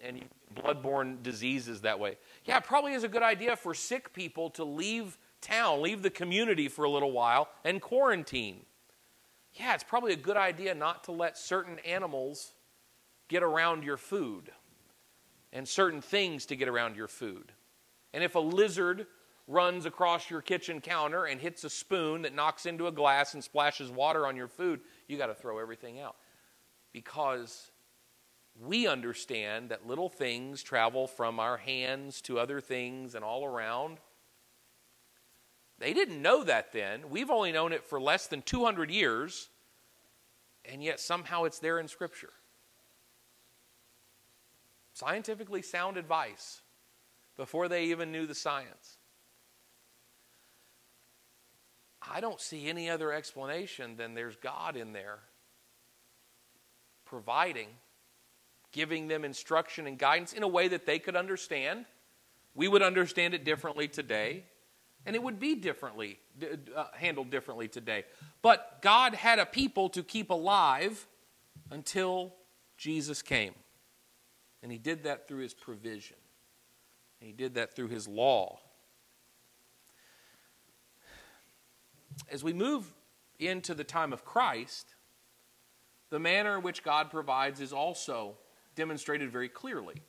and 0.03 0.21
get 0.21 0.31
bloodborne 0.55 1.23
diseases 1.23 1.81
that 1.83 1.99
way. 1.99 2.17
Yeah, 2.45 2.59
it 2.59 2.65
probably 2.65 2.93
is 2.93 3.05
a 3.05 3.09
good 3.09 3.23
idea 3.23 3.57
for 3.57 3.75
sick 3.75 4.13
people 4.13 4.51
to 4.51 4.65
leave 4.65 5.19
town, 5.41 5.83
leave 5.83 6.03
the 6.03 6.11
community 6.11 6.69
for 6.69 6.85
a 6.85 6.91
little 6.91 7.13
while 7.13 7.49
and 7.65 7.81
quarantine. 7.81 8.65
Yeah, 9.55 9.75
it's 9.75 9.85
probably 9.85 10.13
a 10.13 10.17
good 10.17 10.37
idea 10.37 10.75
not 10.75 11.05
to 11.05 11.13
let 11.13 11.37
certain 11.37 11.79
animals 11.81 12.53
get 13.29 13.43
around 13.43 13.85
your 13.85 13.97
food 13.97 14.51
and 15.53 15.69
certain 15.69 16.01
things 16.01 16.47
to 16.47 16.57
get 16.57 16.69
around 16.69 16.97
your 16.97 17.09
food. 17.09 17.53
And 18.15 18.25
if 18.25 18.35
a 18.35 18.41
lizard 18.41 19.07
runs 19.49 19.85
across 19.85 20.31
your 20.31 20.41
kitchen 20.41 20.81
counter 20.81 21.25
and 21.25 21.41
hits 21.41 21.65
a 21.65 21.71
spoon 21.71 22.23
that 22.23 22.35
knocks 22.35 22.65
into 22.65 22.87
a 22.87 22.93
glass 22.93 23.35
and 23.35 23.43
splashes 23.43 23.91
water 23.91 24.27
on 24.27 24.37
your 24.37 24.49
food, 24.49 24.81
you 25.09 25.19
got 25.19 25.27
to 25.27 25.35
throw 25.35 25.59
everything 25.59 26.01
out. 26.01 26.17
Because 26.93 27.72
we 28.67 28.87
understand 28.87 29.71
that 29.71 29.87
little 29.87 30.09
things 30.09 30.63
travel 30.63 31.07
from 31.07 31.41
our 31.41 31.57
hands 31.57 32.21
to 32.23 32.39
other 32.39 32.61
things 32.61 33.15
and 33.15 33.25
all 33.25 33.45
around. 33.45 33.99
They 35.79 35.93
didn't 35.93 36.23
know 36.23 36.45
that 36.45 36.73
then. 36.73 37.11
We've 37.11 37.31
only 37.31 37.53
known 37.53 37.73
it 37.73 37.85
for 37.85 38.01
less 38.01 38.27
than 38.27 38.43
200 38.43 38.91
years, 38.91 39.49
and 40.65 40.83
yet 40.83 41.01
somehow 41.01 41.45
it's 41.45 41.59
there 41.59 41.79
in 41.79 41.89
Scripture. 41.89 42.33
Scientifically 44.93 45.63
sound 45.63 45.97
advice 45.97 46.61
before 47.37 47.69
they 47.69 47.85
even 47.87 48.13
knew 48.13 48.27
the 48.27 48.35
science. 48.35 48.99
I 52.01 52.21
don't 52.21 52.41
see 52.41 52.69
any 52.69 52.91
other 52.91 53.13
explanation 53.13 53.97
than 53.97 54.15
there's 54.15 54.37
God 54.37 54.77
in 54.77 54.93
there 54.93 55.21
providing, 57.13 57.69
giving 58.73 59.09
them 59.09 59.25
instruction 59.25 59.87
and 59.87 59.99
guidance 59.99 60.33
in 60.33 60.43
a 60.43 60.49
way 60.49 60.69
that 60.69 60.87
they 60.87 60.99
could 60.99 61.17
understand. 61.17 61.85
We 62.55 62.69
would 62.69 62.83
understand 62.83 63.35
it 63.35 63.45
differently 63.45 63.89
today, 63.89 64.45
and 65.07 65.17
it 65.17 65.23
would 65.23 65.39
be 65.39 65.55
differently 65.55 66.19
uh, 66.77 66.87
handled 66.95 67.31
differently 67.31 67.69
today. 67.69 68.05
But 68.43 68.81
God 68.83 69.15
had 69.15 69.39
a 69.39 69.47
people 69.47 69.89
to 69.91 70.03
keep 70.03 70.31
alive 70.31 71.07
until 71.71 72.35
Jesus 72.77 73.23
came. 73.23 73.55
And 74.63 74.71
he 74.71 74.79
did 74.79 75.05
that 75.05 75.27
through 75.27 75.41
his 75.41 75.55
provision. 75.55 76.17
And 77.21 77.27
he 77.27 77.33
did 77.33 77.55
that 77.55 77.75
through 77.75 77.89
his 77.89 78.07
law. 78.07 78.59
as 82.31 82.43
we 82.43 82.53
move 82.53 82.93
into 83.39 83.75
the 83.75 83.85
time 83.85 84.13
of 84.13 84.25
Christ, 84.25 84.95
the 86.11 86.19
manner 86.19 86.57
in 86.57 86.63
which 86.63 86.83
God 86.83 87.11
provides 87.11 87.61
is 87.61 87.73
also 87.73 88.37
demonstrated 88.75 89.31
very 89.31 89.49
clearly. 89.49 90.03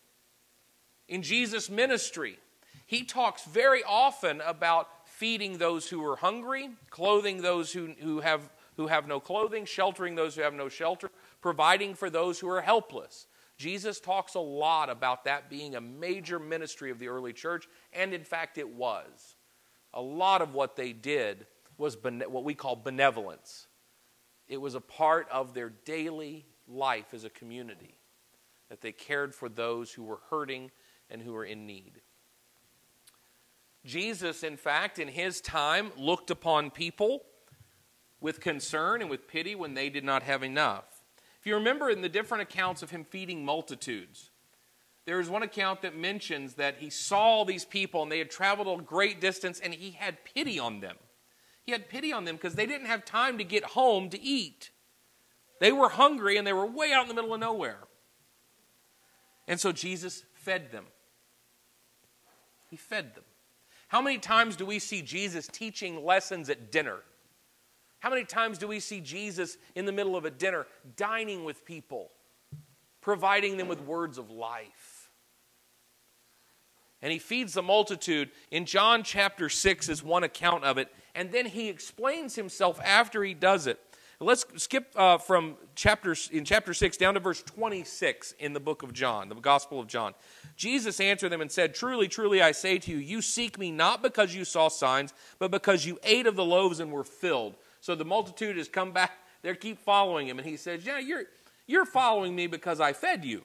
In 1.07 1.21
Jesus' 1.21 1.69
ministry, 1.69 2.39
he 2.85 3.03
talks 3.03 3.43
very 3.45 3.83
often 3.83 4.41
about 4.41 4.87
feeding 5.05 5.57
those 5.57 5.89
who 5.89 6.05
are 6.05 6.15
hungry, 6.15 6.69
clothing 6.89 7.41
those 7.41 7.71
who, 7.71 7.93
who, 7.99 8.19
have, 8.19 8.49
who 8.77 8.87
have 8.87 9.07
no 9.07 9.19
clothing, 9.19 9.65
sheltering 9.65 10.15
those 10.15 10.35
who 10.35 10.41
have 10.41 10.53
no 10.53 10.69
shelter, 10.69 11.11
providing 11.41 11.93
for 11.93 12.09
those 12.09 12.39
who 12.39 12.49
are 12.49 12.61
helpless. 12.61 13.27
Jesus 13.57 13.99
talks 13.99 14.35
a 14.35 14.39
lot 14.39 14.89
about 14.89 15.25
that 15.25 15.49
being 15.49 15.75
a 15.75 15.81
major 15.81 16.39
ministry 16.39 16.89
of 16.89 16.99
the 16.99 17.07
early 17.07 17.33
church, 17.33 17.67
and 17.93 18.13
in 18.13 18.23
fact, 18.23 18.57
it 18.57 18.69
was. 18.69 19.35
A 19.93 20.01
lot 20.01 20.41
of 20.41 20.53
what 20.53 20.75
they 20.75 20.91
did 20.91 21.45
was 21.77 21.97
what 22.01 22.43
we 22.43 22.55
call 22.55 22.75
benevolence. 22.75 23.67
It 24.47 24.57
was 24.57 24.75
a 24.75 24.81
part 24.81 25.27
of 25.31 25.53
their 25.53 25.69
daily 25.69 26.45
life 26.67 27.13
as 27.13 27.23
a 27.23 27.29
community 27.29 27.95
that 28.73 28.81
they 28.81 28.91
cared 28.91 29.35
for 29.35 29.49
those 29.49 29.91
who 29.91 30.01
were 30.01 30.21
hurting 30.31 30.71
and 31.07 31.21
who 31.21 31.31
were 31.31 31.45
in 31.45 31.67
need. 31.67 32.01
Jesus, 33.85 34.41
in 34.41 34.57
fact, 34.57 34.97
in 34.97 35.09
his 35.09 35.41
time, 35.41 35.91
looked 35.95 36.31
upon 36.31 36.71
people 36.71 37.21
with 38.19 38.41
concern 38.41 39.01
and 39.01 39.11
with 39.11 39.27
pity 39.27 39.53
when 39.53 39.75
they 39.75 39.91
did 39.91 40.03
not 40.03 40.23
have 40.23 40.41
enough. 40.41 40.85
If 41.39 41.45
you 41.45 41.53
remember 41.53 41.91
in 41.91 42.01
the 42.01 42.09
different 42.09 42.41
accounts 42.41 42.81
of 42.81 42.89
him 42.89 43.03
feeding 43.03 43.45
multitudes, 43.45 44.31
there 45.05 45.19
is 45.19 45.29
one 45.29 45.43
account 45.43 45.83
that 45.83 45.95
mentions 45.95 46.55
that 46.55 46.77
he 46.79 46.89
saw 46.89 47.45
these 47.45 47.65
people 47.65 48.01
and 48.01 48.11
they 48.11 48.17
had 48.17 48.31
traveled 48.31 48.79
a 48.79 48.81
great 48.81 49.21
distance 49.21 49.59
and 49.59 49.71
he 49.71 49.91
had 49.91 50.25
pity 50.25 50.57
on 50.57 50.79
them. 50.79 50.95
He 51.61 51.73
had 51.73 51.89
pity 51.89 52.11
on 52.11 52.25
them 52.25 52.37
because 52.37 52.55
they 52.55 52.65
didn't 52.65 52.87
have 52.87 53.05
time 53.05 53.37
to 53.37 53.43
get 53.43 53.65
home 53.65 54.09
to 54.09 54.19
eat. 54.19 54.71
They 55.59 55.71
were 55.71 55.89
hungry 55.89 56.37
and 56.37 56.47
they 56.47 56.53
were 56.53 56.65
way 56.65 56.91
out 56.91 57.03
in 57.03 57.09
the 57.09 57.13
middle 57.13 57.35
of 57.35 57.39
nowhere. 57.39 57.77
And 59.47 59.59
so 59.59 59.71
Jesus 59.71 60.23
fed 60.33 60.71
them. 60.71 60.85
He 62.69 62.77
fed 62.77 63.15
them. 63.15 63.23
How 63.87 64.01
many 64.01 64.17
times 64.17 64.55
do 64.55 64.65
we 64.65 64.79
see 64.79 65.01
Jesus 65.01 65.47
teaching 65.47 66.03
lessons 66.03 66.49
at 66.49 66.71
dinner? 66.71 66.97
How 67.99 68.09
many 68.09 68.25
times 68.25 68.57
do 68.57 68.67
we 68.67 68.79
see 68.79 68.99
Jesus 68.99 69.57
in 69.75 69.85
the 69.85 69.91
middle 69.91 70.15
of 70.15 70.25
a 70.25 70.31
dinner 70.31 70.65
dining 70.95 71.45
with 71.45 71.65
people, 71.65 72.11
providing 73.01 73.57
them 73.57 73.67
with 73.67 73.81
words 73.81 74.17
of 74.17 74.29
life? 74.29 75.09
And 77.01 77.11
he 77.11 77.19
feeds 77.19 77.53
the 77.53 77.61
multitude. 77.61 78.31
In 78.49 78.65
John 78.65 79.03
chapter 79.03 79.49
6 79.49 79.89
is 79.89 80.03
one 80.03 80.23
account 80.23 80.63
of 80.63 80.77
it 80.77 80.89
and 81.15 81.31
then 81.31 81.45
he 81.45 81.69
explains 81.69 82.35
himself 82.35 82.79
after 82.83 83.23
he 83.23 83.33
does 83.33 83.67
it. 83.67 83.79
Let's 84.19 84.45
skip 84.57 84.91
uh, 84.95 85.17
from 85.17 85.55
chapter 85.75 86.15
in 86.31 86.45
chapter 86.45 86.73
6 86.73 86.97
down 86.97 87.15
to 87.15 87.19
verse 87.19 87.41
26 87.43 88.33
in 88.39 88.53
the 88.53 88.59
book 88.59 88.83
of 88.83 88.93
John, 88.93 89.27
the 89.27 89.35
Gospel 89.35 89.79
of 89.79 89.87
John. 89.87 90.13
Jesus 90.55 90.99
answered 90.99 91.31
them 91.31 91.41
and 91.41 91.51
said, 91.51 91.73
Truly, 91.73 92.07
truly, 92.07 92.41
I 92.41 92.51
say 92.51 92.77
to 92.79 92.91
you, 92.91 92.97
you 92.97 93.21
seek 93.21 93.57
me 93.57 93.71
not 93.71 94.01
because 94.01 94.33
you 94.33 94.45
saw 94.45 94.67
signs, 94.67 95.13
but 95.39 95.51
because 95.51 95.85
you 95.85 95.99
ate 96.03 96.27
of 96.27 96.35
the 96.35 96.45
loaves 96.45 96.79
and 96.79 96.91
were 96.91 97.03
filled. 97.03 97.55
So 97.81 97.95
the 97.95 98.05
multitude 98.05 98.57
has 98.57 98.69
come 98.69 98.91
back, 98.91 99.11
they 99.41 99.53
keep 99.55 99.79
following 99.79 100.27
him. 100.27 100.37
And 100.37 100.47
he 100.47 100.57
says, 100.57 100.85
Yeah, 100.85 100.99
you're, 100.99 101.23
you're 101.67 101.85
following 101.85 102.35
me 102.35 102.47
because 102.47 102.79
I 102.79 102.93
fed 102.93 103.25
you. 103.25 103.43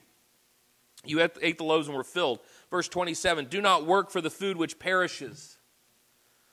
You 1.05 1.21
ate 1.41 1.59
the 1.59 1.65
loaves 1.65 1.89
and 1.89 1.97
were 1.97 2.05
filled. 2.05 2.41
Verse 2.71 2.89
27 2.89 3.47
Do 3.47 3.61
not 3.61 3.87
work 3.87 4.11
for 4.11 4.21
the 4.21 4.31
food 4.31 4.57
which 4.57 4.79
perishes 4.79 5.59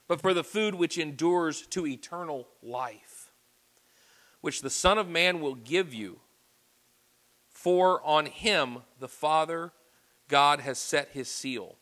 but 0.08 0.22
for 0.22 0.34
the 0.34 0.44
food 0.44 0.76
which 0.76 0.98
endures 0.98 1.66
to 1.68 1.88
eternal 1.88 2.48
life, 2.62 3.05
which 4.46 4.62
the 4.62 4.70
Son 4.70 5.00
of 5.00 5.10
Man 5.10 5.42
will 5.42 5.56
give 5.56 5.92
you. 5.92 6.20
For 7.50 8.00
on 8.06 8.28
him 8.28 8.84
the 9.00 9.08
Father 9.08 9.72
God 10.28 10.60
has 10.60 10.78
set 10.78 11.10
his 11.14 11.28
seal. 11.28 11.78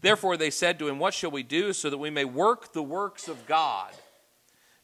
Therefore 0.00 0.38
they 0.38 0.48
said 0.48 0.78
to 0.78 0.88
him, 0.88 0.98
What 0.98 1.12
shall 1.12 1.30
we 1.30 1.42
do 1.42 1.74
so 1.74 1.90
that 1.90 1.98
we 1.98 2.08
may 2.08 2.24
work 2.24 2.72
the 2.72 2.82
works 2.82 3.28
of 3.28 3.46
God? 3.46 3.92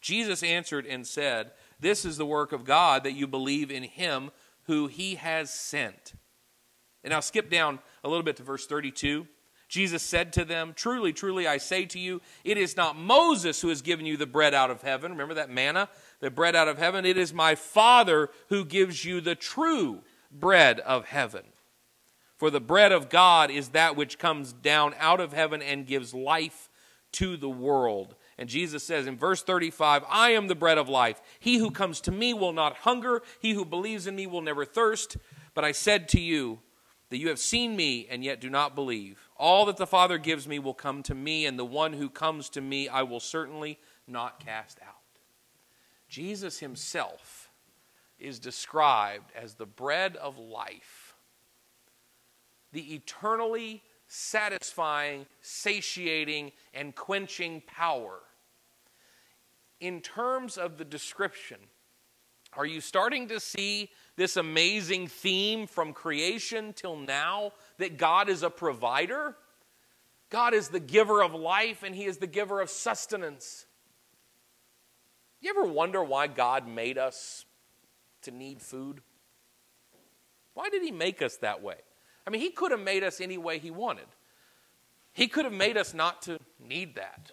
Jesus 0.03 0.43
answered 0.43 0.85
and 0.85 1.07
said, 1.07 1.53
This 1.81 2.05
is 2.05 2.19
the 2.19 2.27
work 2.27 2.53
of 2.53 2.67
God, 2.67 3.05
that 3.05 3.13
you 3.13 3.27
believe 3.27 3.71
in 3.71 3.85
him 3.85 4.31
who 4.65 4.87
he 4.89 5.15
has 5.15 5.51
sent. 5.51 6.13
And 7.03 7.11
now 7.11 7.21
skip 7.21 7.49
down 7.49 7.79
a 8.05 8.09
little 8.11 8.23
bit 8.23 8.37
to 8.37 8.43
verse 8.43 8.67
32. 8.67 9.27
Jesus 9.67 10.03
said 10.03 10.33
to 10.35 10.45
them, 10.45 10.75
Truly, 10.77 11.13
truly, 11.13 11.47
I 11.47 11.57
say 11.57 11.87
to 11.87 11.99
you, 11.99 12.21
it 12.45 12.59
is 12.59 12.77
not 12.77 12.99
Moses 12.99 13.63
who 13.63 13.71
has 13.71 13.81
given 13.81 14.05
you 14.05 14.19
the 14.19 14.27
bread 14.27 14.53
out 14.53 14.71
of 14.71 14.83
heaven. 14.83 15.13
Remember 15.13 15.35
that 15.35 15.49
manna? 15.49 15.89
The 16.21 16.31
bread 16.31 16.57
out 16.57 16.69
of 16.69 16.79
heaven. 16.79 17.05
It 17.05 17.17
is 17.17 17.33
my 17.33 17.55
Father 17.55 18.31
who 18.49 18.65
gives 18.65 19.05
you 19.05 19.21
the 19.21 19.35
true 19.35 20.01
bread 20.31 20.81
of 20.81 21.07
heaven. 21.07 21.45
For 22.37 22.51
the 22.51 22.61
bread 22.61 22.93
of 22.93 23.09
God 23.09 23.51
is 23.51 23.71
that 23.71 23.97
which 23.97 24.19
comes 24.19 24.53
down 24.53 24.95
out 24.99 25.21
of 25.21 25.33
heaven 25.33 25.63
and 25.63 25.87
gives 25.87 26.13
life 26.13 26.69
to 27.13 27.37
the 27.37 27.49
world. 27.49 28.17
And 28.37 28.49
Jesus 28.49 28.83
says 28.83 29.07
in 29.07 29.17
verse 29.17 29.43
35, 29.43 30.05
I 30.09 30.31
am 30.31 30.49
the 30.49 30.57
bread 30.57 30.79
of 30.79 30.89
life. 30.89 31.23
He 31.39 31.59
who 31.59 31.71
comes 31.71 32.01
to 32.03 32.11
me 32.11 32.35
will 32.35 32.53
not 32.53 32.79
hunger, 32.79 33.23
he 33.41 33.53
who 33.53 33.65
believes 33.65 34.07
in 34.07 34.17
me 34.17 34.27
will 34.27 34.41
never 34.41 34.65
thirst. 34.65 35.17
But 35.55 35.65
I 35.65 35.73
said 35.73 36.09
to 36.11 36.21
you 36.21 36.59
that 37.11 37.19
you 37.19 37.29
have 37.29 37.39
seen 37.39 37.77
me 37.77 38.09
and 38.11 38.25
yet 38.25 38.41
do 38.41 38.51
not 38.51 38.75
believe. 38.75 39.29
All 39.37 39.67
that 39.67 39.77
the 39.77 39.87
Father 39.87 40.19
gives 40.19 40.49
me 40.49 40.59
will 40.59 40.75
come 40.75 41.05
to 41.05 41.15
me, 41.15 41.47
and 41.47 41.57
the 41.57 41.65
one 41.65 41.93
who 41.93 42.11
comes 42.11 42.49
to 42.51 42.61
me 42.61 42.89
I 42.89 43.03
will 43.03 43.21
certainly 43.21 43.79
not 44.09 44.45
cast 44.45 44.81
out. 44.85 45.04
Jesus 46.15 46.61
himself 46.61 47.51
is 48.21 48.39
described 48.39 49.33
as 49.35 49.55
the 49.55 49.67
bread 49.67 50.15
of 50.15 50.39
life, 50.39 51.17
the 52.71 52.95
eternally 52.95 53.83
satisfying, 54.07 55.27
satiating, 55.41 56.53
and 56.73 56.95
quenching 56.95 57.65
power. 57.67 58.21
In 59.81 60.01
terms 60.01 60.57
of 60.57 60.79
the 60.79 60.85
description, 60.85 61.59
are 62.53 62.65
you 62.65 62.81
starting 62.81 63.27
to 63.27 63.41
see 63.41 63.91
this 64.15 64.37
amazing 64.37 65.09
theme 65.09 65.67
from 65.67 65.93
creation 65.93 66.75
till 66.75 66.95
now 66.95 67.51
that 67.79 67.97
God 67.97 68.29
is 68.29 68.45
a 68.45 68.51
provider? 68.51 69.35
God 70.31 70.55
is 70.55 70.69
the 70.69 70.79
giver 70.79 71.25
of 71.25 71.35
life 71.35 71.83
and 71.83 71.93
He 71.93 72.05
is 72.05 72.19
the 72.19 72.29
giver 72.29 72.61
of 72.61 72.71
sustenance. 72.71 73.67
You 75.45 75.51
ever 75.51 75.65
wonder 75.65 76.03
why 76.03 76.27
God 76.27 76.67
made 76.67 76.97
us 76.97 77.45
to 78.23 78.31
need 78.31 78.63
food? 78.63 79.03
Why 80.55 80.71
did 80.71 80.83
He 80.83 80.91
make 80.91 81.21
us 81.21 81.37
that 81.37 81.63
way? 81.63 81.75
I 82.27 82.31
mean, 82.31 82.41
He 82.41 82.49
could 82.49 82.71
have 82.71 82.81
made 82.81 83.05
us 83.05 83.21
any 83.21 83.37
way 83.37 83.59
He 83.59 83.71
wanted. 83.71 84.07
He 85.13 85.29
could 85.29 85.45
have 85.45 85.53
made 85.53 85.77
us 85.77 85.93
not 85.93 86.23
to 86.23 86.39
need 86.59 86.95
that. 86.95 87.31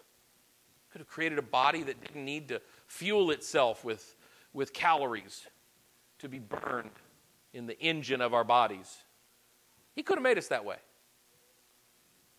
Could 0.92 1.00
have 1.00 1.08
created 1.08 1.40
a 1.40 1.42
body 1.42 1.84
that 1.84 2.02
didn't 2.02 2.26
need 2.26 2.50
to 2.50 2.62
fuel 2.86 3.32
itself 3.32 3.86
with, 3.86 4.18
with 4.52 4.74
calories 4.74 5.48
to 6.20 6.28
be 6.28 6.40
burned 6.40 6.92
in 7.54 7.66
the 7.66 7.80
engine 7.80 8.20
of 8.20 8.34
our 8.34 8.44
bodies. 8.44 8.94
He 9.96 10.04
could 10.04 10.18
have 10.18 10.24
made 10.24 10.38
us 10.38 10.50
that 10.50 10.66
way. 10.66 10.80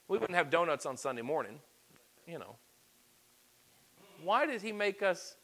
We 0.06 0.18
wouldn't 0.18 0.36
have 0.36 0.50
donuts 0.50 0.84
on 0.84 0.98
Sunday 0.98 1.22
morning, 1.22 1.60
you 2.26 2.38
know. 2.38 2.56
Why 4.22 4.44
does 4.44 4.60
he 4.60 4.72
make 4.72 5.02
us 5.02 5.36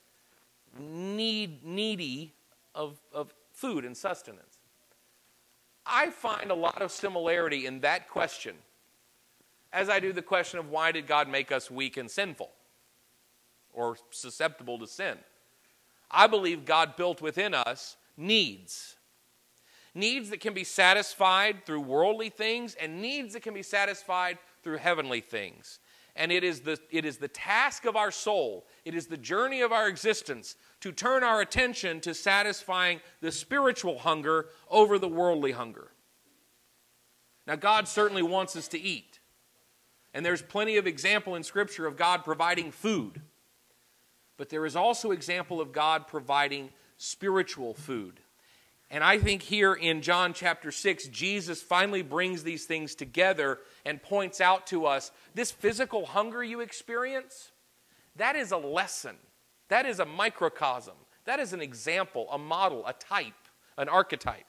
need, 0.78 1.64
needy 1.64 2.32
of, 2.74 2.98
of 3.12 3.32
food 3.52 3.84
and 3.84 3.96
sustenance? 3.96 4.58
I 5.86 6.10
find 6.10 6.50
a 6.50 6.54
lot 6.54 6.82
of 6.82 6.90
similarity 6.92 7.66
in 7.66 7.80
that 7.80 8.08
question 8.08 8.54
as 9.72 9.88
I 9.88 10.00
do 10.00 10.12
the 10.12 10.22
question 10.22 10.58
of 10.58 10.70
why 10.70 10.92
did 10.92 11.06
God 11.06 11.28
make 11.28 11.52
us 11.52 11.70
weak 11.70 11.96
and 11.96 12.10
sinful 12.10 12.50
or 13.72 13.96
susceptible 14.10 14.78
to 14.78 14.86
sin? 14.86 15.18
I 16.10 16.26
believe 16.26 16.64
God 16.64 16.96
built 16.96 17.20
within 17.20 17.54
us 17.54 17.96
needs. 18.16 18.96
Needs 19.94 20.30
that 20.30 20.40
can 20.40 20.54
be 20.54 20.64
satisfied 20.64 21.66
through 21.66 21.80
worldly 21.80 22.30
things 22.30 22.74
and 22.76 23.02
needs 23.02 23.34
that 23.34 23.42
can 23.42 23.54
be 23.54 23.62
satisfied 23.62 24.38
through 24.62 24.78
heavenly 24.78 25.20
things. 25.20 25.80
And 26.18 26.32
it 26.32 26.42
is, 26.42 26.60
the, 26.60 26.78
it 26.90 27.04
is 27.04 27.18
the 27.18 27.28
task 27.28 27.84
of 27.84 27.94
our 27.94 28.10
soul, 28.10 28.66
it 28.84 28.94
is 28.94 29.06
the 29.06 29.16
journey 29.16 29.60
of 29.60 29.70
our 29.72 29.88
existence 29.88 30.56
to 30.80 30.90
turn 30.90 31.22
our 31.22 31.40
attention 31.40 32.00
to 32.00 32.12
satisfying 32.12 33.00
the 33.20 33.30
spiritual 33.30 34.00
hunger 34.00 34.46
over 34.68 34.98
the 34.98 35.08
worldly 35.08 35.52
hunger. 35.52 35.92
Now, 37.46 37.54
God 37.54 37.86
certainly 37.86 38.22
wants 38.22 38.56
us 38.56 38.68
to 38.68 38.80
eat. 38.80 39.20
And 40.12 40.26
there's 40.26 40.42
plenty 40.42 40.76
of 40.76 40.86
example 40.86 41.36
in 41.36 41.44
Scripture 41.44 41.86
of 41.86 41.96
God 41.96 42.24
providing 42.24 42.72
food. 42.72 43.22
But 44.36 44.48
there 44.48 44.66
is 44.66 44.74
also 44.74 45.12
example 45.12 45.60
of 45.60 45.72
God 45.72 46.08
providing 46.08 46.70
spiritual 46.96 47.74
food. 47.74 48.20
And 48.90 49.04
I 49.04 49.18
think 49.18 49.42
here 49.42 49.74
in 49.74 50.00
John 50.00 50.32
chapter 50.32 50.72
6, 50.72 51.08
Jesus 51.08 51.62
finally 51.62 52.02
brings 52.02 52.42
these 52.42 52.64
things 52.64 52.94
together 52.94 53.58
and 53.88 54.02
points 54.02 54.38
out 54.42 54.66
to 54.66 54.84
us 54.84 55.10
this 55.34 55.50
physical 55.50 56.04
hunger 56.04 56.44
you 56.44 56.60
experience, 56.60 57.52
that 58.16 58.36
is 58.36 58.52
a 58.52 58.56
lesson. 58.58 59.16
That 59.68 59.86
is 59.86 59.98
a 59.98 60.04
microcosm. 60.04 60.94
That 61.24 61.40
is 61.40 61.54
an 61.54 61.62
example, 61.62 62.28
a 62.30 62.36
model, 62.36 62.86
a 62.86 62.92
type, 62.92 63.48
an 63.78 63.88
archetype. 63.88 64.44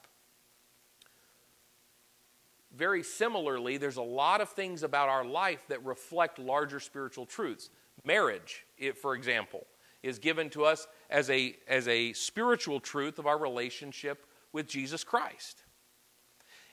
Very 2.76 3.02
similarly, 3.02 3.78
there's 3.78 3.96
a 3.96 4.02
lot 4.02 4.42
of 4.42 4.50
things 4.50 4.84
about 4.84 5.08
our 5.08 5.24
life 5.24 5.66
that 5.70 5.86
reflect 5.86 6.38
larger 6.38 6.82
spiritual 6.82 7.26
truths. 7.26 7.70
Marriage, 8.04 8.66
for 9.02 9.16
example, 9.16 9.66
is 10.04 10.20
given 10.20 10.50
to 10.50 10.66
us 10.66 10.86
as 11.10 11.30
a, 11.30 11.56
as 11.66 11.88
a 11.88 12.12
spiritual 12.12 12.82
truth 12.82 13.18
of 13.18 13.26
our 13.26 13.38
relationship 13.38 14.26
with 14.52 14.68
Jesus 14.68 15.06
Christ. 15.06 15.64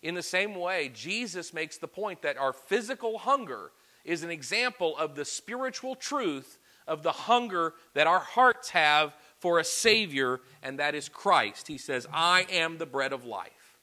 In 0.07 0.15
the 0.15 0.23
same 0.23 0.55
way, 0.55 0.89
Jesus 0.95 1.53
makes 1.53 1.79
the 1.79 1.89
point 1.89 2.23
that 2.23 2.37
our 2.37 2.53
physical 2.53 3.19
hunger 3.19 3.73
is 4.05 4.23
an 4.23 4.31
example 4.31 4.97
of 4.97 5.17
the 5.17 5.25
spiritual 5.25 5.97
truth 5.97 6.61
of 6.87 7.03
the 7.03 7.11
hunger 7.11 7.75
that 7.95 8.07
our 8.07 8.21
hearts 8.21 8.71
have 8.71 9.17
for 9.41 9.59
a 9.59 9.65
Savior, 9.65 10.39
and 10.63 10.79
that 10.79 10.95
is 10.95 11.09
Christ. 11.09 11.67
He 11.67 11.77
says, 11.77 12.07
I 12.13 12.47
am 12.53 12.79
the 12.79 12.87
bread 12.87 13.13
of 13.13 13.25
life. 13.25 13.79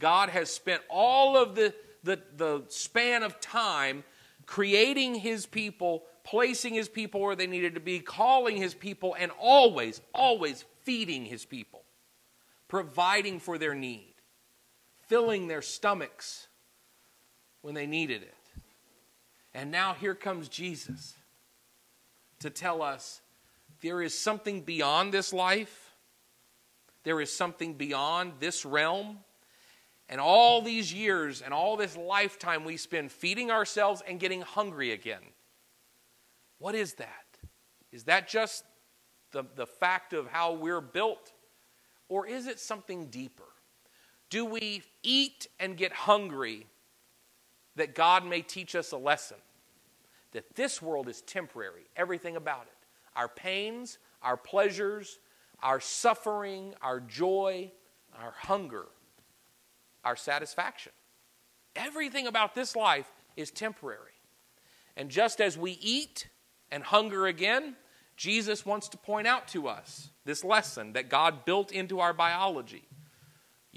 God 0.00 0.30
has 0.30 0.50
spent 0.50 0.82
all 0.90 1.36
of 1.36 1.54
the, 1.54 1.72
the, 2.02 2.20
the 2.36 2.64
span 2.66 3.22
of 3.22 3.38
time 3.38 4.02
creating 4.46 5.14
His 5.14 5.46
people, 5.46 6.02
placing 6.24 6.74
His 6.74 6.88
people 6.88 7.20
where 7.20 7.36
they 7.36 7.46
needed 7.46 7.74
to 7.76 7.80
be, 7.80 8.00
calling 8.00 8.56
His 8.56 8.74
people, 8.74 9.14
and 9.16 9.30
always, 9.38 10.00
always 10.12 10.64
feeding 10.82 11.24
His 11.24 11.44
people 11.44 11.84
providing 12.66 13.40
for 13.40 13.58
their 13.58 13.74
need, 13.74 14.07
filling 15.08 15.48
their 15.48 15.62
stomachs 15.62 16.46
when 17.62 17.74
they 17.74 17.86
needed 17.86 18.22
it. 18.22 18.34
And 19.54 19.70
now 19.70 19.94
here 19.94 20.14
comes 20.14 20.48
Jesus 20.48 21.14
to 22.40 22.50
tell 22.50 22.82
us 22.82 23.20
there 23.80 24.02
is 24.02 24.16
something 24.16 24.62
beyond 24.62 25.12
this 25.12 25.32
life, 25.32 25.94
there 27.04 27.20
is 27.20 27.34
something 27.34 27.74
beyond 27.74 28.34
this 28.38 28.64
realm. 28.64 29.18
And 30.10 30.22
all 30.22 30.62
these 30.62 30.90
years 30.90 31.42
and 31.42 31.52
all 31.52 31.76
this 31.76 31.94
lifetime 31.94 32.64
we 32.64 32.78
spend 32.78 33.12
feeding 33.12 33.50
ourselves 33.50 34.02
and 34.08 34.18
getting 34.18 34.40
hungry 34.40 34.92
again. 34.92 35.20
What 36.58 36.74
is 36.74 36.94
that? 36.94 37.26
Is 37.92 38.04
that 38.04 38.26
just 38.26 38.64
the, 39.32 39.44
the 39.54 39.66
fact 39.66 40.14
of 40.14 40.26
how 40.26 40.54
we're 40.54 40.80
built? 40.80 41.32
Or 42.08 42.26
is 42.26 42.46
it 42.46 42.58
something 42.58 43.08
deeper? 43.08 43.44
Do 44.30 44.44
we 44.44 44.82
eat 45.02 45.48
and 45.58 45.76
get 45.76 45.92
hungry 45.92 46.66
that 47.76 47.94
God 47.94 48.26
may 48.26 48.42
teach 48.42 48.74
us 48.74 48.92
a 48.92 48.96
lesson? 48.96 49.38
That 50.32 50.54
this 50.54 50.82
world 50.82 51.08
is 51.08 51.22
temporary, 51.22 51.86
everything 51.96 52.36
about 52.36 52.62
it. 52.62 52.86
Our 53.16 53.28
pains, 53.28 53.98
our 54.22 54.36
pleasures, 54.36 55.18
our 55.62 55.80
suffering, 55.80 56.74
our 56.82 57.00
joy, 57.00 57.72
our 58.20 58.32
hunger, 58.32 58.86
our 60.04 60.16
satisfaction. 60.16 60.92
Everything 61.74 62.26
about 62.26 62.54
this 62.54 62.76
life 62.76 63.10
is 63.36 63.50
temporary. 63.50 64.12
And 64.96 65.10
just 65.10 65.40
as 65.40 65.56
we 65.56 65.72
eat 65.80 66.28
and 66.70 66.82
hunger 66.82 67.26
again, 67.26 67.76
Jesus 68.16 68.66
wants 68.66 68.88
to 68.88 68.98
point 68.98 69.26
out 69.26 69.46
to 69.48 69.68
us 69.68 70.10
this 70.24 70.44
lesson 70.44 70.92
that 70.94 71.08
God 71.08 71.44
built 71.44 71.70
into 71.70 72.00
our 72.00 72.12
biology. 72.12 72.82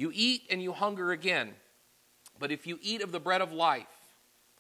You 0.02 0.12
eat 0.16 0.48
and 0.50 0.64
you 0.64 0.74
hunger 0.74 1.12
again. 1.12 1.52
But 2.40 2.52
if 2.52 2.66
you 2.66 2.80
eat 2.82 3.04
of 3.04 3.12
the 3.12 3.20
bread 3.20 3.40
of 3.40 3.54
life, 3.54 3.86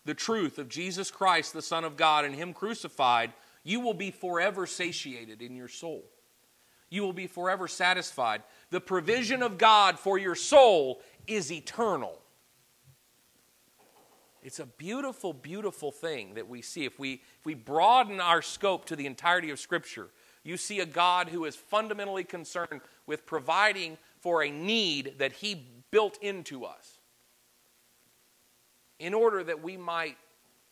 the 0.05 0.13
truth 0.13 0.59
of 0.59 0.69
Jesus 0.69 1.09
Christ, 1.09 1.53
the 1.53 1.63
Son 1.63 1.83
of 1.83 1.97
God, 1.97 2.25
and 2.25 2.35
Him 2.35 2.53
crucified, 2.53 3.33
you 3.63 3.79
will 3.79 3.95
be 3.95 4.11
forever 4.11 4.67
satiated 4.67 5.41
in 5.41 5.55
your 5.55 5.67
soul. 5.67 6.03
You 6.91 7.01
will 7.01 7.11
be 7.11 7.25
forever 7.25 7.67
satisfied. 7.67 8.43
The 8.69 8.79
provision 8.79 9.41
of 9.41 9.57
God 9.57 9.97
for 9.97 10.19
your 10.19 10.35
soul 10.35 11.01
is 11.25 11.51
eternal. 11.51 12.19
It's 14.43 14.59
a 14.59 14.67
beautiful, 14.67 15.33
beautiful 15.33 15.91
thing 15.91 16.35
that 16.35 16.47
we 16.47 16.61
see. 16.61 16.85
If 16.85 16.99
we, 16.99 17.13
if 17.13 17.45
we 17.45 17.55
broaden 17.55 18.21
our 18.21 18.43
scope 18.43 18.85
to 18.85 18.95
the 18.95 19.07
entirety 19.07 19.49
of 19.49 19.59
Scripture, 19.59 20.09
you 20.43 20.55
see 20.55 20.81
a 20.81 20.85
God 20.85 21.29
who 21.29 21.45
is 21.45 21.55
fundamentally 21.55 22.25
concerned 22.25 22.81
with 23.07 23.25
providing 23.25 23.97
for 24.21 24.43
a 24.43 24.51
need 24.51 25.15
that 25.17 25.33
He 25.33 25.65
built 25.91 26.17
into 26.21 26.63
us 26.63 26.99
in 28.99 29.13
order 29.13 29.43
that 29.43 29.61
we 29.61 29.75
might 29.75 30.17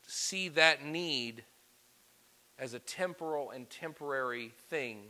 see 0.06 0.50
that 0.50 0.86
need 0.86 1.44
as 2.58 2.74
a 2.74 2.80
temporal 2.80 3.52
and 3.52 3.70
temporary 3.70 4.54
thing 4.70 5.04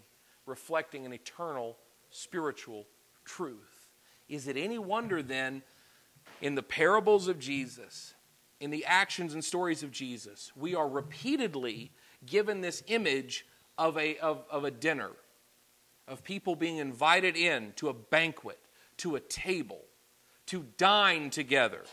reflecting 0.46 1.06
an 1.06 1.14
eternal 1.14 1.78
spiritual 2.10 2.86
truth. 3.26 3.88
Is 4.28 4.48
it 4.48 4.58
any 4.58 4.80
wonder 4.80 5.22
then 5.22 5.62
in 6.42 6.56
the 6.56 6.64
parables 6.64 7.28
of 7.28 7.40
Jesus 7.40 8.14
in 8.60 8.72
the 8.72 8.86
actions 8.86 9.34
and 9.34 9.44
stories 9.44 9.84
of 9.84 9.92
Jesus, 9.92 10.52
we 10.56 10.76
are 10.76 10.88
repeatedly 10.88 11.92
given 12.26 12.62
this 12.62 12.84
image 12.88 13.46
of 13.78 13.98
a, 13.98 14.18
of, 14.18 14.44
of 14.52 14.66
a 14.66 14.72
dinner, 14.72 15.12
of 16.10 16.24
people 16.24 16.56
being 16.56 16.78
invited 16.78 17.38
in 17.38 17.74
to 17.78 17.90
a 17.90 17.94
banquet, 17.94 18.60
to 18.98 19.16
a 19.16 19.20
table, 19.20 19.82
to 20.48 20.66
dine 20.78 21.30
together. 21.30 21.84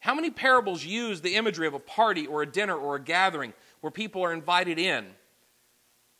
How 0.00 0.14
many 0.14 0.30
parables 0.30 0.84
use 0.84 1.20
the 1.20 1.36
imagery 1.36 1.66
of 1.66 1.74
a 1.74 1.78
party 1.78 2.26
or 2.26 2.42
a 2.42 2.46
dinner 2.46 2.74
or 2.74 2.96
a 2.96 3.00
gathering 3.00 3.52
where 3.82 3.90
people 3.90 4.24
are 4.24 4.32
invited 4.32 4.78
in? 4.78 5.06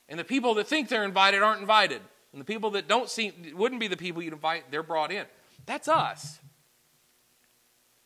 And 0.08 0.20
the 0.20 0.24
people 0.24 0.54
that 0.54 0.68
think 0.68 0.88
they're 0.88 1.04
invited 1.04 1.42
aren't 1.42 1.62
invited. 1.62 2.00
And 2.32 2.40
the 2.40 2.44
people 2.44 2.70
that 2.72 2.86
don't 2.86 3.08
seem 3.08 3.32
wouldn't 3.54 3.80
be 3.80 3.88
the 3.88 3.96
people 3.96 4.22
you'd 4.22 4.34
invite, 4.34 4.70
they're 4.70 4.82
brought 4.82 5.10
in. 5.10 5.26
That's 5.66 5.88
us. 5.88 6.38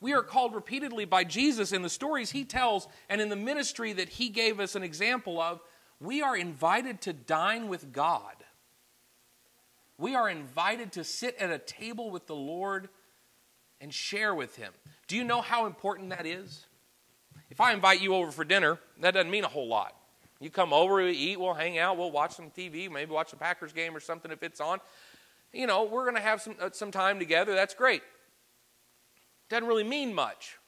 We 0.00 0.14
are 0.14 0.22
called 0.22 0.54
repeatedly 0.54 1.04
by 1.04 1.24
Jesus 1.24 1.72
in 1.72 1.82
the 1.82 1.88
stories 1.88 2.30
he 2.30 2.44
tells 2.44 2.86
and 3.08 3.20
in 3.20 3.28
the 3.28 3.36
ministry 3.36 3.92
that 3.94 4.08
he 4.08 4.28
gave 4.28 4.60
us 4.60 4.76
an 4.76 4.82
example 4.82 5.40
of. 5.40 5.60
We 6.00 6.22
are 6.22 6.36
invited 6.36 7.00
to 7.02 7.12
dine 7.12 7.68
with 7.68 7.92
God. 7.92 8.34
We 9.98 10.14
are 10.14 10.28
invited 10.28 10.92
to 10.92 11.04
sit 11.04 11.36
at 11.38 11.50
a 11.50 11.58
table 11.58 12.10
with 12.10 12.26
the 12.26 12.34
Lord 12.34 12.88
and 13.80 13.92
share 13.92 14.34
with 14.34 14.56
him. 14.56 14.72
Do 15.08 15.16
you 15.16 15.24
know 15.24 15.40
how 15.40 15.66
important 15.66 16.10
that 16.10 16.26
is? 16.26 16.66
If 17.50 17.60
I 17.60 17.72
invite 17.72 18.00
you 18.00 18.14
over 18.14 18.30
for 18.30 18.44
dinner, 18.44 18.78
that 19.00 19.14
doesn't 19.14 19.30
mean 19.30 19.44
a 19.44 19.48
whole 19.48 19.68
lot. 19.68 19.94
You 20.40 20.50
come 20.50 20.72
over, 20.72 20.96
we 20.96 21.12
eat, 21.12 21.40
we'll 21.40 21.54
hang 21.54 21.78
out, 21.78 21.96
we'll 21.96 22.10
watch 22.10 22.32
some 22.32 22.50
TV, 22.50 22.90
maybe 22.90 23.10
watch 23.10 23.30
the 23.30 23.36
Packers 23.36 23.72
game 23.72 23.96
or 23.96 24.00
something 24.00 24.30
if 24.30 24.42
it's 24.42 24.60
on. 24.60 24.80
You 25.52 25.66
know, 25.66 25.84
we're 25.84 26.02
going 26.02 26.16
to 26.16 26.20
have 26.20 26.42
some, 26.42 26.56
uh, 26.60 26.70
some 26.72 26.90
time 26.90 27.18
together. 27.18 27.54
That's 27.54 27.74
great. 27.74 28.02
Doesn't 29.48 29.66
really 29.66 29.84
mean 29.84 30.12
much. 30.12 30.58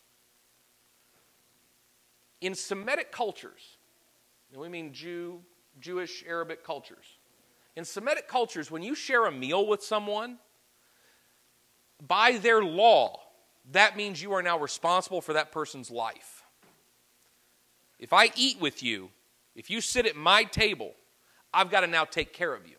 In 2.41 2.55
Semitic 2.55 3.13
cultures, 3.13 3.77
and 4.53 4.61
we 4.61 4.69
mean 4.69 4.95
Jew, 4.95 5.41
Jewish, 5.81 6.25
Arabic 6.27 6.65
cultures, 6.65 7.18
in 7.79 7.85
Semitic 7.85 8.27
cultures, 8.27 8.73
when 8.73 8.83
you 8.83 8.97
share 8.97 9.27
a 9.27 9.31
meal 9.31 9.65
with 9.65 9.85
someone, 9.85 10.39
by 12.05 12.37
their 12.39 12.61
law, 12.61 13.21
that 13.71 13.97
means 13.97 14.21
you 14.21 14.33
are 14.33 14.43
now 14.43 14.59
responsible 14.59 15.21
for 15.21 15.35
that 15.35 15.53
person's 15.53 15.89
life. 15.89 16.43
If 18.01 18.13
I 18.13 18.33
eat 18.35 18.61
with 18.61 18.83
you, 18.83 19.11
if 19.55 19.71
you 19.71 19.81
sit 19.81 20.07
at 20.07 20.17
my 20.17 20.43
table, 20.43 20.93
I've 21.55 21.71
got 21.71 21.83
to 21.83 21.87
now 21.87 22.05
take 22.05 22.33
care 22.33 22.53
of 22.53 22.67
you. 22.67 22.75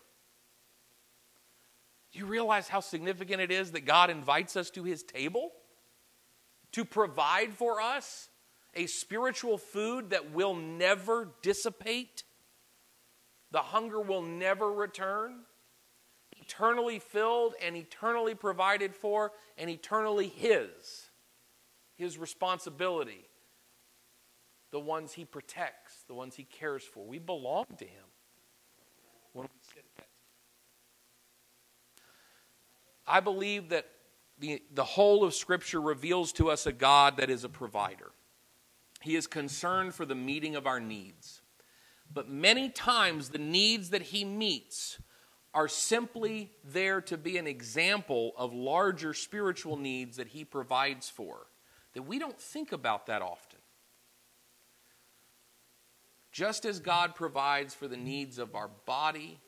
You 2.12 2.26
realize 2.26 2.68
how 2.68 2.82
significant 2.82 3.40
it 3.40 3.52
is 3.52 3.72
that 3.72 3.86
God 3.86 4.10
invites 4.10 4.58
us 4.58 4.70
to 4.72 4.84
his 4.84 5.02
table? 5.02 5.54
To 6.74 6.84
provide 6.84 7.54
for 7.54 7.80
us 7.80 8.28
a 8.76 8.86
spiritual 8.86 9.58
food 9.58 10.10
that 10.10 10.32
will 10.34 10.56
never 10.56 11.30
dissipate? 11.42 12.24
The 13.52 13.60
hunger 13.60 14.00
will 14.00 14.22
never 14.22 14.72
return? 14.72 15.42
Eternally 16.38 17.00
filled 17.00 17.54
and 17.64 17.76
eternally 17.76 18.36
provided 18.36 18.96
for 18.96 19.32
and 19.58 19.70
eternally 19.70 20.28
His. 20.28 21.10
His 21.96 22.18
responsibility 22.18 23.30
the 24.72 24.80
ones 24.80 25.14
he 25.14 25.26
protects, 25.26 26.04
the 26.08 26.14
ones 26.14 26.36
he 26.36 26.44
cares 26.44 26.84
for. 26.84 27.04
We 27.06 27.20
belong 27.20 27.66
to 27.78 27.86
him 27.86 28.06
when 29.34 29.46
we 29.46 29.60
sit 29.74 29.84
at 29.98 30.06
I 33.08 33.20
believe 33.20 33.70
that 33.70 33.88
the, 34.38 34.62
the 34.72 34.84
whole 34.84 35.24
of 35.24 35.34
Scripture 35.34 35.82
reveals 35.82 36.32
to 36.34 36.52
us 36.52 36.68
a 36.68 36.72
God 36.72 37.18
that 37.18 37.30
is 37.30 37.44
a 37.44 37.50
provider. 37.50 38.12
He 39.02 39.16
is 39.16 39.26
concerned 39.26 39.96
for 39.96 40.06
the 40.06 40.16
meeting 40.16 40.56
of 40.56 40.68
our 40.68 40.80
needs. 40.80 41.42
But 42.12 42.30
many 42.30 42.70
times, 42.70 43.30
the 43.30 43.38
needs 43.38 43.92
that 43.92 44.02
He 44.02 44.26
meets 44.26 45.00
are 45.54 45.68
simply 45.68 46.52
there 46.64 47.02
to 47.02 47.18
be 47.18 47.38
an 47.38 47.48
example 47.48 48.34
of 48.38 48.54
larger 48.54 49.14
spiritual 49.14 49.78
needs 49.78 50.18
that 50.18 50.28
He 50.28 50.44
provides 50.44 51.10
for, 51.10 51.48
that 51.94 52.04
we 52.04 52.20
don't 52.20 52.40
think 52.40 52.72
about 52.72 53.08
that 53.08 53.22
often. 53.22 53.60
Just 56.32 56.66
as 56.66 56.80
God 56.80 57.16
provides 57.16 57.74
for 57.74 57.88
the 57.88 57.98
needs 57.98 58.38
of 58.38 58.56
our 58.56 58.70
body, 58.86 59.40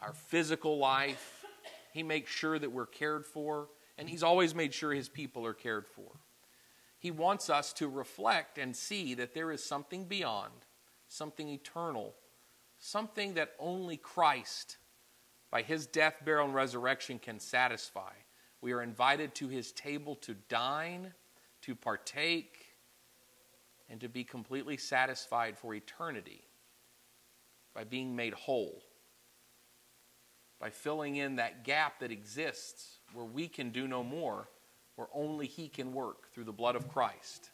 our 0.00 0.12
physical 0.12 0.78
life, 0.78 1.44
He 1.92 2.02
makes 2.02 2.30
sure 2.30 2.58
that 2.58 2.72
we're 2.72 2.86
cared 2.86 3.24
for, 3.26 3.68
and 3.98 4.08
He's 4.08 4.22
always 4.22 4.54
made 4.54 4.72
sure 4.72 4.92
His 4.92 5.08
people 5.08 5.44
are 5.44 5.54
cared 5.54 5.86
for. 5.86 6.10
He 6.98 7.10
wants 7.10 7.48
us 7.48 7.72
to 7.74 7.88
reflect 7.88 8.58
and 8.58 8.76
see 8.76 9.14
that 9.14 9.34
there 9.34 9.50
is 9.50 9.64
something 9.64 10.04
beyond, 10.04 10.52
something 11.10 11.48
eternal, 11.48 12.14
something 12.78 13.34
that 13.34 13.52
only 13.58 13.96
Christ, 13.96 14.78
by 15.50 15.62
His 15.62 15.86
death, 15.86 16.14
burial, 16.24 16.46
and 16.46 16.54
resurrection, 16.54 17.18
can 17.18 17.40
satisfy. 17.40 18.12
We 18.62 18.72
are 18.72 18.82
invited 18.82 19.34
to 19.36 19.48
His 19.48 19.72
table 19.72 20.14
to 20.16 20.34
dine, 20.48 21.12
to 21.62 21.74
partake, 21.74 22.76
and 23.90 24.00
to 24.00 24.08
be 24.08 24.22
completely 24.22 24.76
satisfied 24.76 25.58
for 25.58 25.74
eternity 25.74 26.42
by 27.74 27.82
being 27.82 28.14
made 28.14 28.32
whole, 28.32 28.80
by 30.60 30.70
filling 30.70 31.16
in 31.16 31.36
that 31.36 31.64
gap 31.64 31.98
that 31.98 32.12
exists 32.12 33.00
where 33.14 33.26
we 33.26 33.48
can 33.48 33.70
do 33.70 33.88
no 33.88 34.04
more, 34.04 34.48
where 34.94 35.08
only 35.12 35.48
He 35.48 35.68
can 35.68 35.92
work 35.92 36.32
through 36.32 36.44
the 36.44 36.52
blood 36.52 36.76
of 36.76 36.88
Christ. 36.88 37.50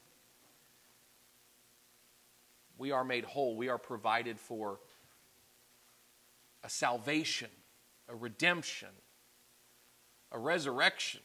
We 2.79 2.93
are 2.93 3.05
made 3.05 3.25
whole, 3.25 3.57
we 3.57 3.69
are 3.69 3.79
provided 3.79 4.39
for 4.39 4.81
a 6.63 6.69
salvation, 6.69 7.51
a 8.09 8.15
redemption, 8.15 8.89
a 10.33 10.39
resurrection 10.39 11.21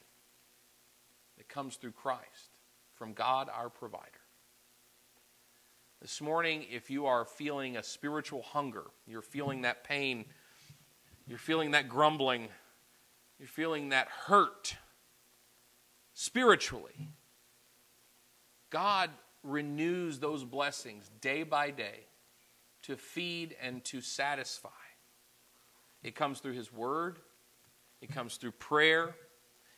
that 1.37 1.49
comes 1.49 1.75
through 1.75 1.91
Christ 1.91 2.51
from 2.93 3.13
God 3.13 3.49
our 3.53 3.69
provider. 3.69 4.05
This 6.01 6.21
morning, 6.21 6.65
if 6.71 6.89
you 6.89 7.05
are 7.05 7.25
feeling 7.25 7.77
a 7.77 7.83
spiritual 7.83 8.41
hunger, 8.41 8.85
you're 9.05 9.21
feeling 9.21 9.61
that 9.63 9.83
pain, 9.83 10.25
you're 11.27 11.37
feeling 11.37 11.71
that 11.71 11.89
grumbling, 11.89 12.47
you're 13.37 13.47
feeling 13.47 13.89
that 13.89 14.07
hurt 14.07 14.75
spiritually, 16.13 17.09
God 18.69 19.09
renews 19.43 20.19
those 20.19 20.43
blessings 20.43 21.09
day 21.21 21.43
by 21.43 21.71
day 21.71 22.05
to 22.83 22.95
feed 22.95 23.55
and 23.61 23.83
to 23.85 24.01
satisfy. 24.01 24.69
It 26.03 26.15
comes 26.15 26.39
through 26.39 26.53
His 26.53 26.73
Word, 26.73 27.19
it 28.01 28.11
comes 28.11 28.37
through 28.37 28.51
prayer, 28.51 29.15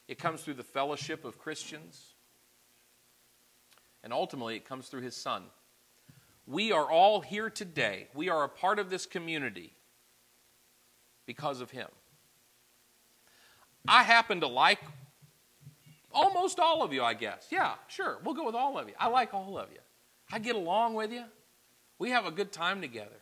it 0.07 0.17
comes 0.17 0.41
through 0.41 0.55
the 0.55 0.63
fellowship 0.63 1.25
of 1.25 1.37
Christians, 1.37 2.13
and 4.03 4.13
ultimately 4.13 4.55
it 4.55 4.65
comes 4.65 4.87
through 4.87 5.01
His 5.01 5.15
Son. 5.15 5.43
We 6.45 6.71
are 6.71 6.89
all 6.89 7.21
here 7.21 7.49
today. 7.49 8.07
We 8.13 8.29
are 8.29 8.43
a 8.43 8.49
part 8.49 8.79
of 8.79 8.89
this 8.89 9.05
community 9.05 9.73
because 11.25 11.61
of 11.61 11.71
him. 11.71 11.87
I 13.87 14.03
happen 14.03 14.41
to 14.41 14.47
like 14.47 14.79
almost 16.13 16.59
all 16.59 16.83
of 16.83 16.93
you, 16.93 17.03
I 17.03 17.13
guess. 17.13 17.47
Yeah, 17.49 17.73
sure. 17.87 18.19
We'll 18.23 18.35
go 18.35 18.45
with 18.45 18.55
all 18.55 18.77
of 18.77 18.87
you. 18.87 18.93
I 18.99 19.07
like 19.07 19.33
all 19.33 19.57
of 19.57 19.71
you. 19.71 19.79
I 20.31 20.39
get 20.39 20.55
along 20.55 20.93
with 20.93 21.11
you. 21.11 21.23
We 21.99 22.09
have 22.11 22.25
a 22.25 22.31
good 22.31 22.51
time 22.51 22.81
together. 22.81 23.21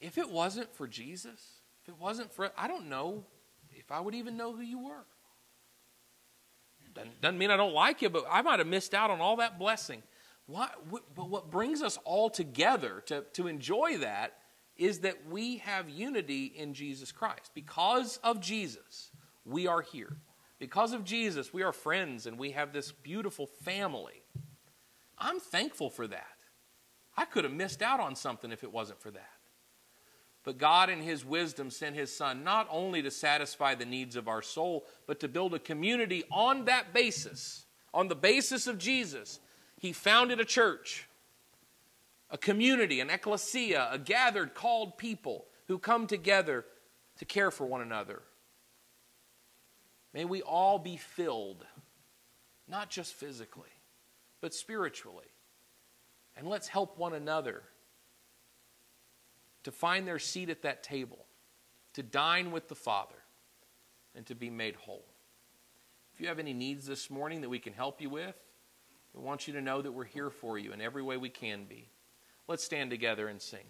If 0.00 0.18
it 0.18 0.30
wasn't 0.30 0.74
for 0.74 0.86
Jesus, 0.86 1.40
if 1.82 1.88
it 1.88 1.98
wasn't 1.98 2.32
for, 2.32 2.50
I 2.56 2.66
don't 2.68 2.88
know 2.88 3.24
if 3.70 3.90
I 3.92 4.00
would 4.00 4.14
even 4.14 4.36
know 4.36 4.52
who 4.52 4.62
you 4.62 4.78
were. 4.78 5.04
Doesn't, 6.94 7.20
doesn't 7.20 7.38
mean 7.38 7.50
I 7.50 7.56
don't 7.56 7.72
like 7.72 8.02
you, 8.02 8.10
but 8.10 8.24
I 8.30 8.42
might 8.42 8.58
have 8.58 8.68
missed 8.68 8.94
out 8.94 9.10
on 9.10 9.20
all 9.20 9.36
that 9.36 9.58
blessing. 9.58 10.02
What, 10.46 10.74
but 11.14 11.28
what 11.28 11.50
brings 11.50 11.82
us 11.82 11.98
all 12.04 12.28
together 12.28 13.02
to, 13.06 13.24
to 13.34 13.46
enjoy 13.46 13.98
that 13.98 14.34
is 14.76 15.00
that 15.00 15.16
we 15.30 15.58
have 15.58 15.88
unity 15.88 16.46
in 16.46 16.74
Jesus 16.74 17.12
Christ. 17.12 17.52
Because 17.54 18.18
of 18.18 18.40
Jesus, 18.40 19.10
we 19.44 19.66
are 19.66 19.80
here. 19.80 20.16
Because 20.62 20.92
of 20.92 21.02
Jesus, 21.02 21.52
we 21.52 21.64
are 21.64 21.72
friends 21.72 22.24
and 22.24 22.38
we 22.38 22.52
have 22.52 22.72
this 22.72 22.92
beautiful 22.92 23.48
family. 23.48 24.22
I'm 25.18 25.40
thankful 25.40 25.90
for 25.90 26.06
that. 26.06 26.36
I 27.16 27.24
could 27.24 27.42
have 27.42 27.52
missed 27.52 27.82
out 27.82 27.98
on 27.98 28.14
something 28.14 28.52
if 28.52 28.62
it 28.62 28.72
wasn't 28.72 29.00
for 29.00 29.10
that. 29.10 29.40
But 30.44 30.58
God, 30.58 30.88
in 30.88 31.00
His 31.00 31.24
wisdom, 31.24 31.68
sent 31.68 31.96
His 31.96 32.16
Son 32.16 32.44
not 32.44 32.68
only 32.70 33.02
to 33.02 33.10
satisfy 33.10 33.74
the 33.74 33.84
needs 33.84 34.14
of 34.14 34.28
our 34.28 34.40
soul, 34.40 34.84
but 35.08 35.18
to 35.18 35.26
build 35.26 35.52
a 35.52 35.58
community 35.58 36.22
on 36.30 36.66
that 36.66 36.94
basis, 36.94 37.66
on 37.92 38.06
the 38.06 38.14
basis 38.14 38.68
of 38.68 38.78
Jesus, 38.78 39.40
he 39.80 39.92
founded 39.92 40.38
a 40.38 40.44
church, 40.44 41.08
a 42.30 42.38
community, 42.38 43.00
an 43.00 43.10
ecclesia, 43.10 43.88
a 43.90 43.98
gathered, 43.98 44.54
called 44.54 44.96
people 44.96 45.46
who 45.66 45.80
come 45.80 46.06
together 46.06 46.64
to 47.18 47.24
care 47.24 47.50
for 47.50 47.66
one 47.66 47.80
another. 47.80 48.22
May 50.12 50.24
we 50.24 50.42
all 50.42 50.78
be 50.78 50.96
filled, 50.96 51.64
not 52.68 52.90
just 52.90 53.14
physically, 53.14 53.70
but 54.40 54.52
spiritually. 54.54 55.26
And 56.36 56.46
let's 56.46 56.68
help 56.68 56.98
one 56.98 57.14
another 57.14 57.62
to 59.64 59.70
find 59.70 60.06
their 60.06 60.18
seat 60.18 60.50
at 60.50 60.62
that 60.62 60.82
table, 60.82 61.26
to 61.94 62.02
dine 62.02 62.50
with 62.50 62.68
the 62.68 62.74
Father, 62.74 63.14
and 64.14 64.26
to 64.26 64.34
be 64.34 64.50
made 64.50 64.76
whole. 64.76 65.04
If 66.14 66.20
you 66.20 66.28
have 66.28 66.38
any 66.38 66.52
needs 66.52 66.86
this 66.86 67.10
morning 67.10 67.40
that 67.40 67.48
we 67.48 67.58
can 67.58 67.72
help 67.72 68.00
you 68.00 68.10
with, 68.10 68.36
we 69.14 69.22
want 69.22 69.46
you 69.46 69.54
to 69.54 69.60
know 69.60 69.80
that 69.82 69.92
we're 69.92 70.04
here 70.04 70.30
for 70.30 70.58
you 70.58 70.72
in 70.72 70.80
every 70.80 71.02
way 71.02 71.16
we 71.16 71.28
can 71.28 71.64
be. 71.64 71.88
Let's 72.48 72.64
stand 72.64 72.90
together 72.90 73.28
and 73.28 73.40
sing. 73.40 73.64